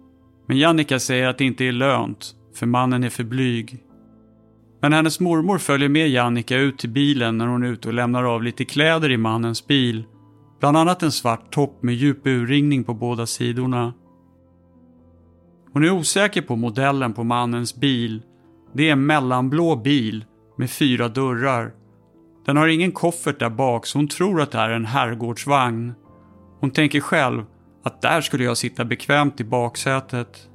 [0.47, 3.84] Men Jannika säger att det inte är lönt, för mannen är för blyg.
[4.82, 8.24] Men hennes mormor följer med Jannika ut till bilen när hon är ute och lämnar
[8.24, 10.04] av lite kläder i mannens bil.
[10.60, 13.93] Bland annat en svart topp med djup urringning på båda sidorna.
[15.74, 18.21] Hon är osäker på modellen på mannens bil.
[18.74, 20.26] Det är en mellanblå bil
[20.57, 21.71] med fyra dörrar.
[22.45, 25.93] Den har ingen koffert där bak så hon tror att det är en herrgårdsvagn.
[26.59, 27.43] Hon tänker själv
[27.84, 30.49] att där skulle jag sitta bekvämt i baksätet.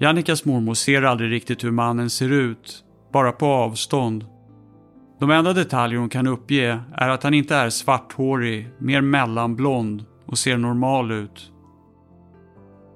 [0.00, 4.26] Jannikas mormor ser aldrig riktigt hur mannen ser ut, bara på avstånd.
[5.20, 10.38] De enda detaljer hon kan uppge är att han inte är svarthårig, mer mellanblond och
[10.38, 11.52] ser normal ut.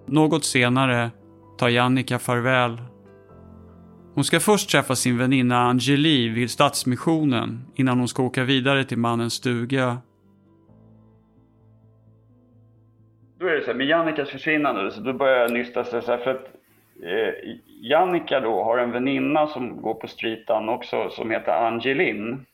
[0.07, 1.11] Något senare
[1.59, 2.81] tar Jannica farväl.
[4.15, 8.99] Hon ska först träffa sin väninna Angeli vid Stadsmissionen innan hon ska åka vidare till
[8.99, 9.99] mannens stuga.
[13.39, 16.11] Då är det så här, med Jannikas försvinnande, så då börjar jag nysta sig så
[16.11, 16.47] här, för att
[17.03, 17.35] eh,
[17.83, 22.47] Jannica då har en väninna som går på Streetan också som heter Angelin.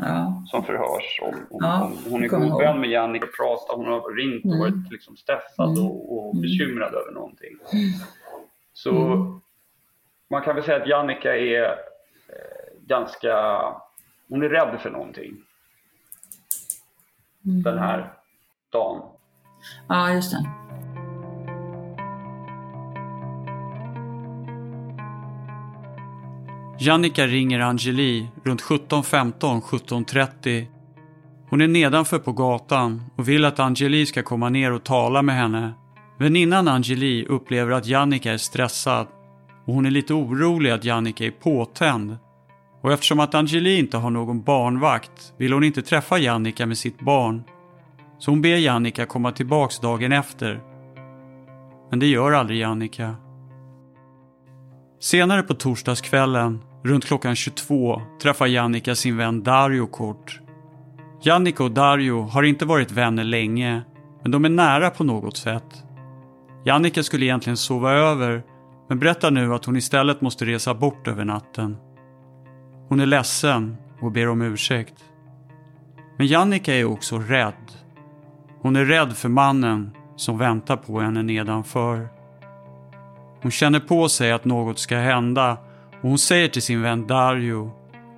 [0.00, 0.42] Ja.
[0.46, 1.20] som förhörs.
[1.22, 3.76] Om, om, Ja, om hon är god vän med Jannica och pratar.
[3.76, 4.60] Hon har ringt och Mm.
[4.60, 5.84] varit liksom stressad Mm.
[5.90, 7.56] och, och bekymrad över någonting.
[8.72, 9.40] Så Mm.
[10.30, 13.62] man kan väl säga att Jannica är eh, ganska...
[14.28, 15.36] Hon är rädd för någonting
[17.44, 17.62] Mm.
[17.62, 18.12] den här
[18.72, 19.02] dagen.
[19.88, 20.44] Ja, just det.
[26.80, 30.66] Jannica ringer Angeli runt 17.15, 17.30.
[31.50, 35.34] Hon är nedanför på gatan och vill att Angeli ska komma ner och tala med
[35.34, 35.72] henne.
[36.18, 39.06] Väninnan Angeli upplever att Jannica är stressad
[39.66, 42.16] och hon är lite orolig att Jannica är påtänd.
[42.82, 47.00] Och eftersom att Angeli inte har någon barnvakt vill hon inte träffa Jannica med sitt
[47.00, 47.42] barn.
[48.18, 50.60] Så hon ber Jannica komma tillbaks dagen efter.
[51.90, 53.14] Men det gör aldrig Jannica.
[55.00, 60.40] Senare på torsdagskvällen, runt klockan 22, träffar Jannica sin vän Dario kort.
[61.22, 63.82] Jannica och Dario har inte varit vänner länge,
[64.22, 65.84] men de är nära på något sätt.
[66.64, 68.42] Jannica skulle egentligen sova över,
[68.88, 71.76] men berättar nu att hon istället måste resa bort över natten.
[72.88, 75.04] Hon är ledsen och ber om ursäkt.
[76.16, 77.72] Men Jannica är också rädd.
[78.60, 82.08] Hon är rädd för mannen som väntar på henne nedanför.
[83.42, 85.56] Hon känner på sig att något ska hända
[86.00, 87.70] och hon säger till sin vän Dario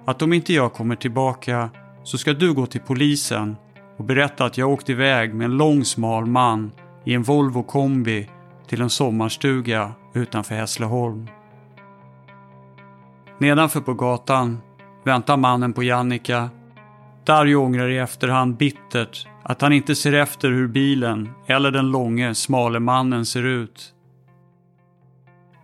[0.06, 1.70] att om inte jag kommer tillbaka
[2.02, 3.56] så ska du gå till polisen
[3.96, 6.72] och berätta att jag åkt iväg med en lång smal man
[7.04, 8.28] i en Volvo kombi
[8.66, 11.28] till en sommarstuga utanför Hässleholm.
[13.38, 14.58] Nedanför på gatan
[15.04, 16.50] väntar mannen på Jannica.
[17.24, 22.34] Dario ångrar i efterhand bittert att han inte ser efter hur bilen eller den långe,
[22.34, 23.94] smale mannen ser ut.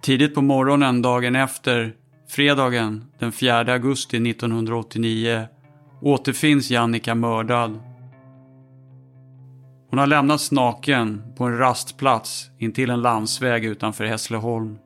[0.01, 1.95] Tidigt på morgonen dagen efter,
[2.29, 5.47] fredagen den 4 augusti 1989,
[6.03, 7.81] återfinns Jannica mördad.
[9.91, 14.79] Hon har lämnats naken på en rastplats intill en landsväg utanför Hässleholm.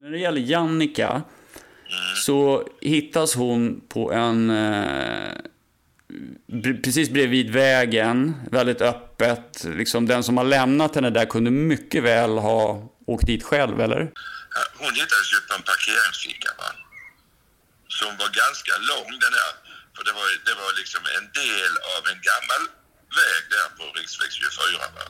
[0.00, 1.22] När det gäller Jannica
[2.24, 4.50] så hittas hon på en...
[4.50, 5.32] Eh,
[6.62, 8.80] precis bredvid vägen, väldigt
[9.24, 9.64] öppet.
[9.64, 14.00] Liksom den som har lämnat henne där kunde mycket väl ha åkt dit själv, eller?
[14.78, 16.70] Hon hittades ju på en parkeringsficka va.
[17.88, 19.52] Som var ganska lång den här.
[19.94, 22.62] För det var, det var liksom en del av en gammal
[23.20, 24.50] väg där på riksväg 24
[24.96, 25.06] va.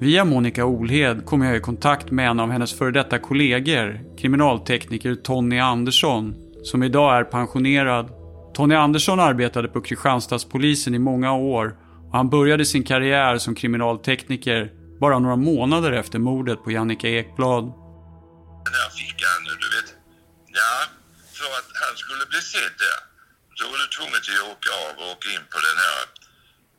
[0.00, 5.14] Via Monica Olhed kom jag i kontakt med en av hennes före detta kollegor, kriminaltekniker
[5.14, 6.34] Tony Andersson,
[6.64, 8.10] som idag är pensionerad.
[8.54, 11.76] Tony Andersson arbetade på Kristianstadspolisen i många år
[12.12, 17.64] han började sin karriär som kriminaltekniker bara några månader efter mordet på Jannica Ekblad.
[18.76, 19.88] Där fick han, du vet.
[20.60, 20.74] Ja,
[21.38, 23.00] för att han skulle bli sedd där.
[23.58, 26.00] då var du tvungen till att åka av och åka in på den här,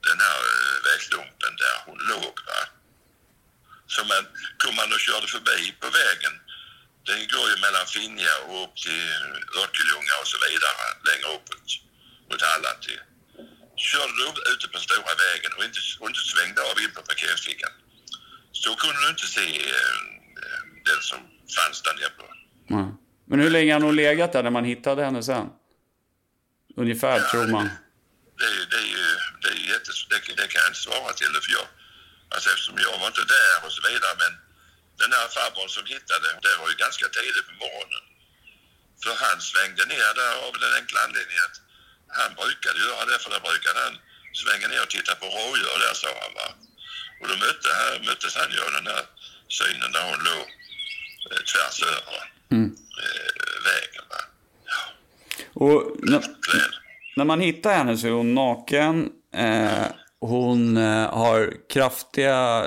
[0.07, 2.61] den här eh, vägstumpen där hon låg va.
[3.93, 4.23] Så man,
[4.61, 6.34] kom man och körde förbi på vägen.
[7.09, 9.19] Den går ju mellan Finja och upp till
[9.61, 11.67] Örkelljunga och så vidare längre uppåt
[12.29, 13.01] mot Halland till.
[13.76, 17.71] Körde du ute på stora vägen och inte, och inte svängde av in på parkeringsfickan.
[18.51, 19.99] Så kunde du inte se eh,
[20.86, 21.19] den som
[21.55, 22.26] fanns där nere på.
[23.26, 25.47] Men hur länge har hon legat där när man hittade henne sen?
[26.76, 27.69] Ungefär, tror man.
[28.41, 29.05] Det, det, är ju,
[29.41, 31.67] det, är jättes, det, det kan jag inte svara till för jag,
[32.34, 34.34] alltså eftersom jag var inte där och så vidare men
[35.01, 38.03] den här farbrorn som hittade, det var ju ganska tidigt på morgonen.
[39.03, 41.57] För han svängde ner där av den enkla anledningen att
[42.20, 43.93] han brukade göra det för där brukade han
[44.41, 46.47] svänga ner och titta på rådjur där sa han va.
[47.20, 49.03] Och då mötte, han- möttes han ju av den här
[49.59, 50.45] synen där hon låg
[51.32, 52.20] eh, tvärs över
[52.55, 52.70] Mm.
[53.03, 54.22] eh, vägen va.
[55.53, 56.22] Och när,
[57.16, 59.09] när man hittar henne så är hon naken.
[59.36, 59.86] Eh,
[60.20, 62.66] hon eh, har kraftiga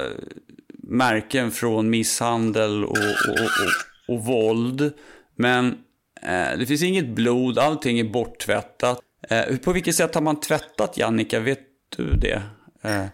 [0.82, 4.92] märken från misshandel och, och, och, och våld.
[5.36, 5.78] Men
[6.22, 9.00] eh, det finns inget blod, allting är borttvättat.
[9.30, 11.40] Eh, på vilket sätt har man tvättat Jannica?
[11.40, 11.60] Vet
[11.96, 12.42] du det?
[12.82, 13.06] Eh,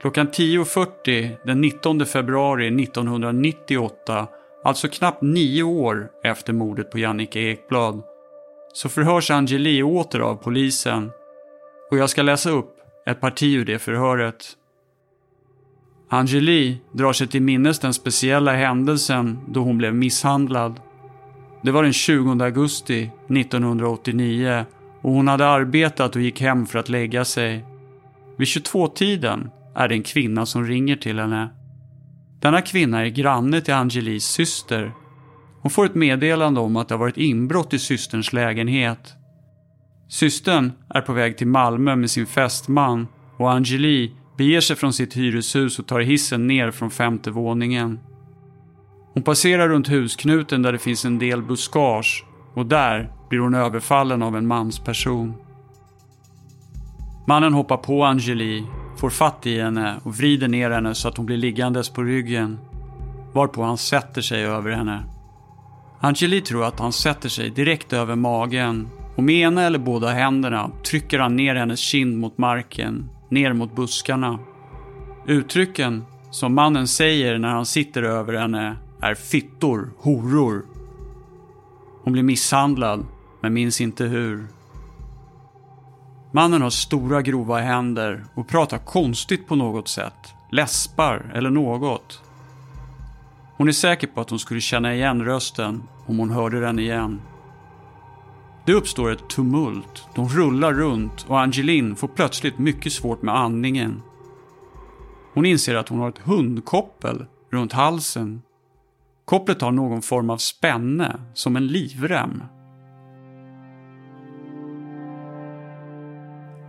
[0.00, 4.28] Klockan 10.40 den 19 februari 1998,
[4.64, 8.02] alltså knappt nio år efter mordet på Jannike Ekblad,
[8.72, 11.10] så förhörs Angeli åter av polisen.
[11.90, 12.74] Och jag ska läsa upp
[13.06, 14.44] ett parti ur det förhöret.
[16.10, 20.80] Angeli drar sig till minnes den speciella händelsen då hon blev misshandlad.
[21.62, 24.64] Det var den 20 augusti 1989
[25.02, 27.64] och hon hade arbetat och gick hem för att lägga sig.
[28.38, 31.48] Vid 22-tiden är det en kvinna som ringer till henne.
[32.40, 34.92] Denna kvinna är granne till Angelis syster.
[35.62, 39.14] Hon får ett meddelande om att det har varit inbrott i systerns lägenhet.
[40.08, 43.06] Systern är på väg till Malmö med sin fästman
[43.36, 47.98] och Angeli beger sig från sitt hyreshus och tar hissen ner från femte våningen.
[49.14, 54.22] Hon passerar runt husknuten där det finns en del buskage och där blir hon överfallen
[54.22, 55.34] av en mansperson.
[57.26, 58.64] Mannen hoppar på Angeli,
[58.96, 62.58] får fatt i henne och vrider ner henne så att hon blir liggandes på ryggen.
[63.32, 65.04] Varpå han sätter sig över henne.
[66.00, 70.70] Angeli tror att han sätter sig direkt över magen och med ena eller båda händerna
[70.84, 74.38] trycker han ner hennes kind mot marken, ner mot buskarna.
[75.26, 80.66] Uttrycken som mannen säger när han sitter över henne är fittor, horor.
[82.02, 83.06] Hon blir misshandlad,
[83.40, 84.46] men minns inte hur.
[86.32, 90.34] Mannen har stora grova händer och pratar konstigt på något sätt.
[90.52, 92.22] Läspar eller något.
[93.56, 97.20] Hon är säker på att hon skulle känna igen rösten om hon hörde den igen.
[98.66, 104.02] Det uppstår ett tumult, de rullar runt och Angelin får plötsligt mycket svårt med andningen.
[105.34, 108.42] Hon inser att hon har ett hundkoppel runt halsen.
[109.28, 112.42] Kopplet har någon form av spänne, som en livrem.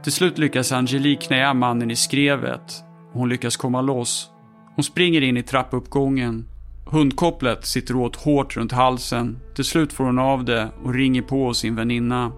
[0.04, 2.84] Till slut lyckas Angelique knäa mannen i skrevet
[3.14, 4.32] och hon lyckas komma loss.
[4.76, 6.46] Hon springer in i trappuppgången.
[6.86, 9.40] Hundkopplet sitter åt hårt runt halsen.
[9.56, 12.32] Till slut får hon av det och ringer på sin väninna.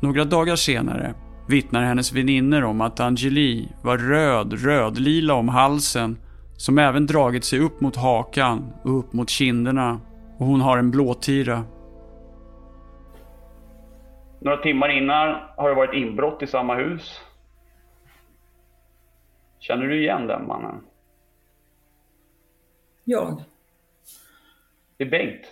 [0.00, 1.14] Några dagar senare
[1.48, 6.16] vittnar hennes väninnor om att Angeli var röd, rödlila om halsen
[6.56, 10.00] som även dragit sig upp mot hakan och upp mot kinderna
[10.38, 11.64] och hon har en blåtira.
[14.40, 17.20] Några timmar innan har det varit inbrott i samma hus.
[19.58, 20.80] Känner du igen den mannen?
[23.04, 23.42] Jag?
[24.96, 25.46] Det är Bengt.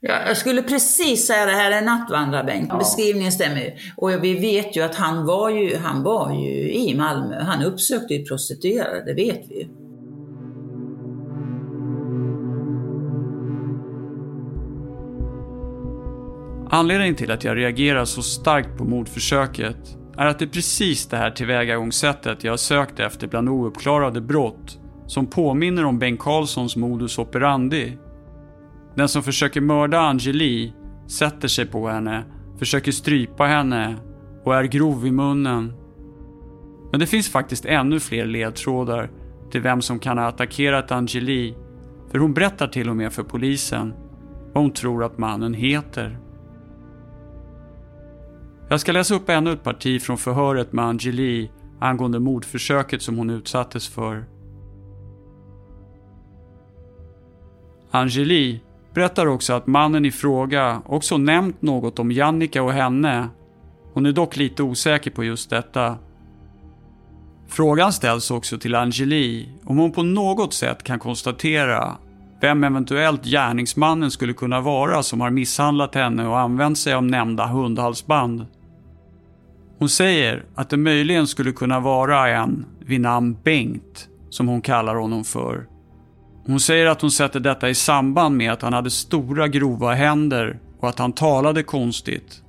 [0.00, 2.72] Ja, jag skulle precis säga det här är nattvandrarbänk.
[2.72, 2.78] Ja.
[2.78, 3.72] Beskrivningen stämmer ju.
[3.96, 7.42] Och vi vet ju att han var ju, han var ju i Malmö.
[7.42, 9.83] Han uppsökte ju prostituerade, det vet vi ju.
[16.74, 21.16] Anledningen till att jag reagerar så starkt på mordförsöket är att det är precis det
[21.16, 27.18] här tillvägagångssättet jag har sökt efter bland ouppklarade brott som påminner om Bengt Carlssons modus
[27.18, 27.98] operandi.
[28.94, 30.72] Den som försöker mörda Angeli
[31.06, 32.24] sätter sig på henne,
[32.58, 33.96] försöker strypa henne
[34.44, 35.72] och är grov i munnen.
[36.90, 39.10] Men det finns faktiskt ännu fler ledtrådar
[39.50, 41.54] till vem som kan ha attackerat Angeli
[42.10, 43.94] för hon berättar till och med för polisen
[44.54, 46.23] vad hon tror att mannen heter.
[48.68, 51.50] Jag ska läsa upp ännu ett parti från förhöret med Angeli
[51.80, 54.24] angående mordförsöket som hon utsattes för.
[57.90, 58.60] Angeli
[58.94, 63.28] berättar också att mannen i fråga också nämnt något om Jannica och henne.
[63.92, 65.98] Hon är dock lite osäker på just detta.
[67.48, 71.96] Frågan ställs också till Angeli om hon på något sätt kan konstatera
[72.44, 77.46] vem eventuellt gärningsmannen skulle kunna vara som har misshandlat henne och använt sig av nämnda
[77.46, 78.46] hundhalsband.
[79.78, 84.94] Hon säger att det möjligen skulle kunna vara en vid namn Bengt, som hon kallar
[84.94, 85.66] honom för.
[86.46, 90.58] Hon säger att hon sätter detta i samband med att han hade stora grova händer
[90.80, 92.42] och att han talade konstigt.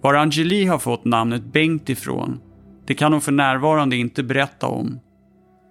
[0.00, 2.40] Var Angeli har fått namnet Bengt ifrån,
[2.86, 5.00] det kan hon för närvarande inte berätta om.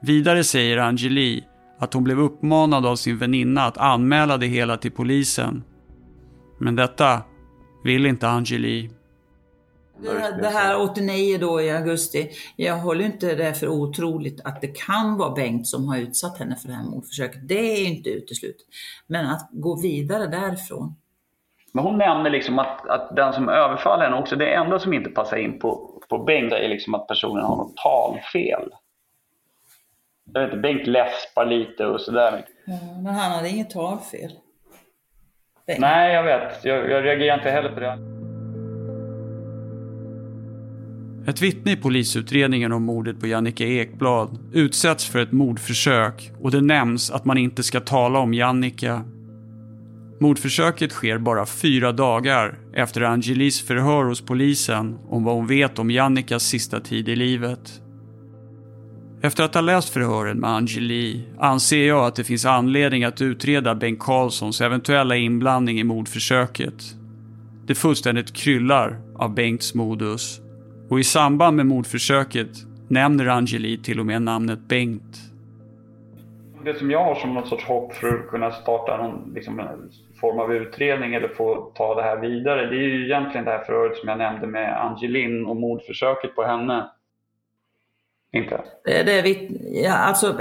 [0.02, 1.44] Vidare säger Angeli
[1.78, 5.64] att hon blev uppmanad av sin väninna att anmäla det hela till polisen.
[6.58, 7.22] Men detta
[7.84, 8.90] vill inte Angeli.
[10.42, 15.18] Det, här 89 då i augusti, jag håller inte det för otroligt att det kan
[15.18, 17.48] vara Bengt som har utsatt henne för det här mordförsöket.
[17.48, 18.66] Det är inte uteslutet.
[19.08, 20.96] Men att gå vidare därifrån.
[21.74, 25.10] Men hon nämner liksom att, att den som överfaller henne också, det enda som inte
[25.10, 28.70] passar in på, på Bengt är liksom att personen har något talfel.
[30.34, 32.46] Jag vet inte, Bengt läspar lite och sådär.
[32.66, 34.32] Ja, men han hade inget talfel.
[35.68, 35.80] Bengt.
[35.80, 36.66] Nej, jag vet.
[36.66, 38.16] Jag, jag reagerar inte heller på det.
[41.28, 46.62] Ett vittne i polisutredningen om mordet på Jannica Ekblad utsätts för ett mordförsök och det
[46.62, 49.04] nämns att man inte ska tala om Jannica.
[50.20, 55.92] Mordförsöket sker bara fyra dagar efter Angelis förhör hos polisen om vad hon vet om
[55.92, 57.82] Jannikas sista tid i livet.
[59.26, 63.76] Efter att ha läst förhören med Angeli anser jag att det finns anledning att utreda
[63.76, 66.84] Bengt Karlssons eventuella inblandning i mordförsöket.
[67.68, 70.42] Det fullständigt kryllar av Bengts modus.
[70.90, 72.48] Och i samband med mordförsöket
[72.88, 75.18] nämner Angeli till och med namnet Bengt.
[76.66, 79.62] Det som jag har som något sorts hopp för att kunna starta någon liksom,
[80.22, 83.64] form av utredning eller få ta det här vidare, det är ju egentligen det här
[83.64, 86.90] förhöret som jag nämnde med Angelin och mordförsöket på henne.
[88.36, 88.62] Inte?
[88.86, 90.28] Det, det är vi, ja, alltså,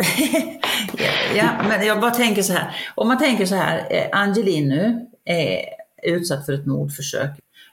[1.36, 2.76] ja, men jag bara tänker så här.
[2.95, 5.61] Om man tänker så här, eh, Angelino är
[6.03, 7.30] utsatt för ett mordförsök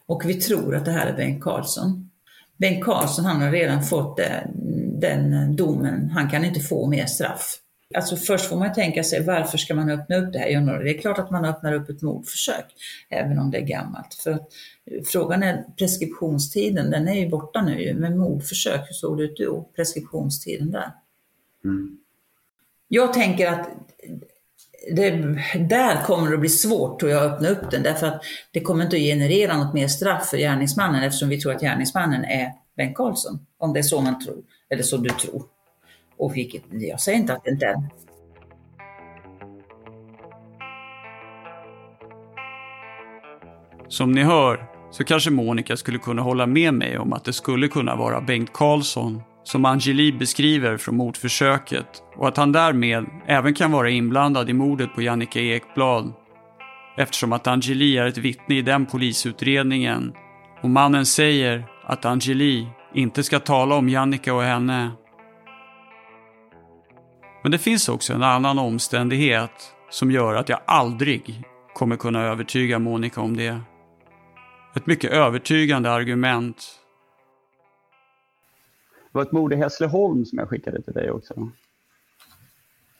[0.07, 2.09] och vi tror att det här är Bengt Karlsson.
[2.57, 4.51] Bengt Karlsson han har redan fått den,
[4.99, 7.55] den domen, han kan inte få mer straff.
[7.93, 10.83] Alltså först får man tänka sig varför ska man öppna upp det här?
[10.83, 12.65] Det är klart att man öppnar upp ett mordförsök,
[13.09, 14.13] även om det är gammalt.
[14.13, 14.49] För att,
[15.05, 17.93] frågan är preskriptionstiden, den är ju borta nu.
[17.99, 19.69] Men mordförsök, hur såg det ut då?
[19.75, 20.91] Preskriptionstiden där.
[21.65, 21.97] Mm.
[22.87, 23.69] Jag tänker att
[24.91, 25.09] det,
[25.69, 28.21] där kommer det att bli svårt tror jag att öppna upp den därför att
[28.51, 32.23] det kommer inte att generera något mer straff för gärningsmannen eftersom vi tror att gärningsmannen
[32.23, 33.45] är Bengt Karlsson.
[33.57, 35.43] Om det är så man tror, eller så du tror.
[36.21, 37.75] Och vilket, jag säger inte att det inte är.
[43.87, 47.67] Som ni hör så kanske Monica skulle kunna hålla med mig om att det skulle
[47.67, 53.71] kunna vara Bengt Karlsson som Angeli beskriver från mordförsöket och att han därmed även kan
[53.71, 56.13] vara inblandad i mordet på Jannica Ekblad.
[56.97, 60.13] Eftersom att Angeli är ett vittne i den polisutredningen
[60.61, 64.91] och mannen säger att Angeli inte ska tala om Jannica och henne.
[67.41, 69.51] Men det finns också en annan omständighet
[69.89, 73.59] som gör att jag aldrig kommer kunna övertyga Monica om det.
[74.75, 76.57] Ett mycket övertygande argument.
[79.11, 81.51] Det var ett mord i Hässleholm som jag skickade till dig också.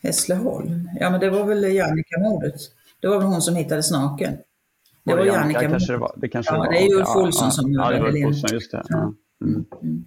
[0.04, 0.90] Hässleholm?
[1.00, 2.56] Ja, men det var väl Jannica-mordet.
[3.00, 4.38] Det var väl hon som hittades naken.
[5.04, 5.60] Det var, var Jannica.
[5.60, 6.74] Kanske det, var, det kanske ja, det var.
[6.74, 8.28] det är Ulf Olsson ja, som ja, mördade ja, det var Linn.
[8.28, 8.84] Olsson, just det.
[8.90, 9.14] Ja.
[9.42, 9.66] Mm.
[9.84, 10.06] Mm.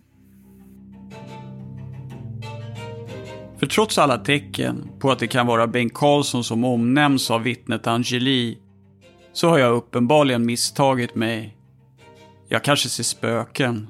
[3.65, 7.87] För trots alla tecken på att det kan vara Bengt Karlsson som omnämns av vittnet
[7.87, 8.59] Angeli
[9.33, 11.57] så har jag uppenbarligen misstagit mig.
[12.49, 13.89] Jag kanske ser spöken.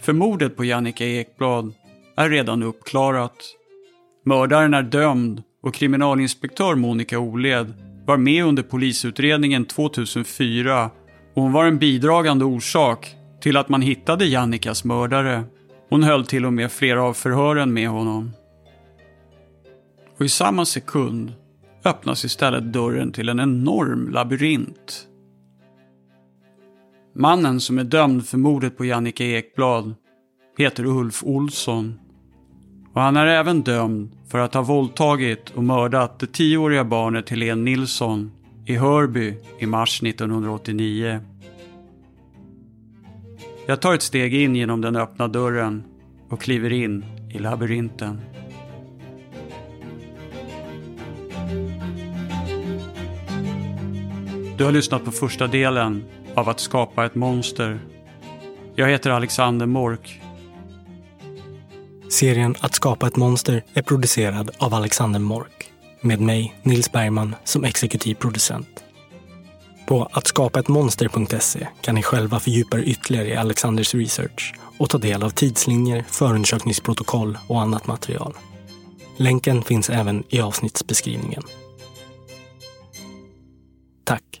[0.00, 1.74] För mordet på Jannica Ekblad
[2.16, 3.36] är redan uppklarat.
[4.24, 7.74] Mördaren är dömd och kriminalinspektör Monica Oled
[8.06, 10.90] var med under polisutredningen 2004
[11.34, 15.44] och hon var en bidragande orsak till att man hittade Jannikas mördare.
[15.88, 18.32] Hon höll till och med flera av förhören med honom.
[20.18, 21.32] Och i samma sekund
[21.84, 25.06] öppnas istället dörren till en enorm labyrint.
[27.14, 29.94] Mannen som är dömd för mordet på Jannica Ekblad
[30.58, 31.98] heter Ulf Olsson.
[32.92, 37.62] Och han är även dömd för att ha våldtagit och mördat det tioåriga barnet Helene
[37.62, 38.32] Nilsson
[38.66, 41.20] i Hörby i mars 1989.
[43.66, 45.84] Jag tar ett steg in genom den öppna dörren
[46.28, 47.04] och kliver in
[47.34, 48.20] i labyrinten.
[54.58, 56.04] Du har lyssnat på första delen
[56.34, 57.80] av Att skapa ett monster.
[58.74, 60.20] Jag heter Alexander Mork.
[62.08, 67.64] Serien Att skapa ett monster är producerad av Alexander Mork med mig, Nils Bergman, som
[67.64, 68.84] exekutiv producent.
[69.86, 75.30] På attskapaettmonster.se kan ni själva fördjupa er ytterligare i Alexanders research och ta del av
[75.30, 78.34] tidslinjer, förundersökningsprotokoll och annat material.
[79.16, 81.42] Länken finns även i avsnittsbeskrivningen.
[84.04, 84.40] Tack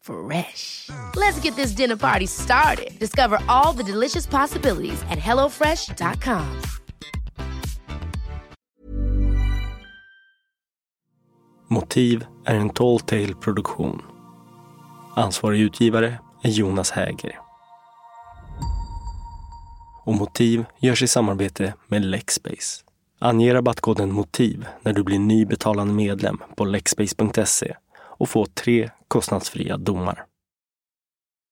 [0.00, 0.90] Fresh.
[1.16, 2.98] Let's get this dinner party started.
[2.98, 6.60] Discover all the delicious possibilities at hellofresh.com.
[11.68, 14.02] Motiv är en Tall Tale-produktion.
[15.16, 17.38] Ansvarig utgivare är Jonas Häger.
[20.04, 22.84] Och Motiv görs i samarbete med Lexbase.
[23.18, 27.76] Ange rabattkoden MOTIV när du blir ny betalande medlem på lexbase.se
[28.20, 30.24] och få tre kostnadsfria domar.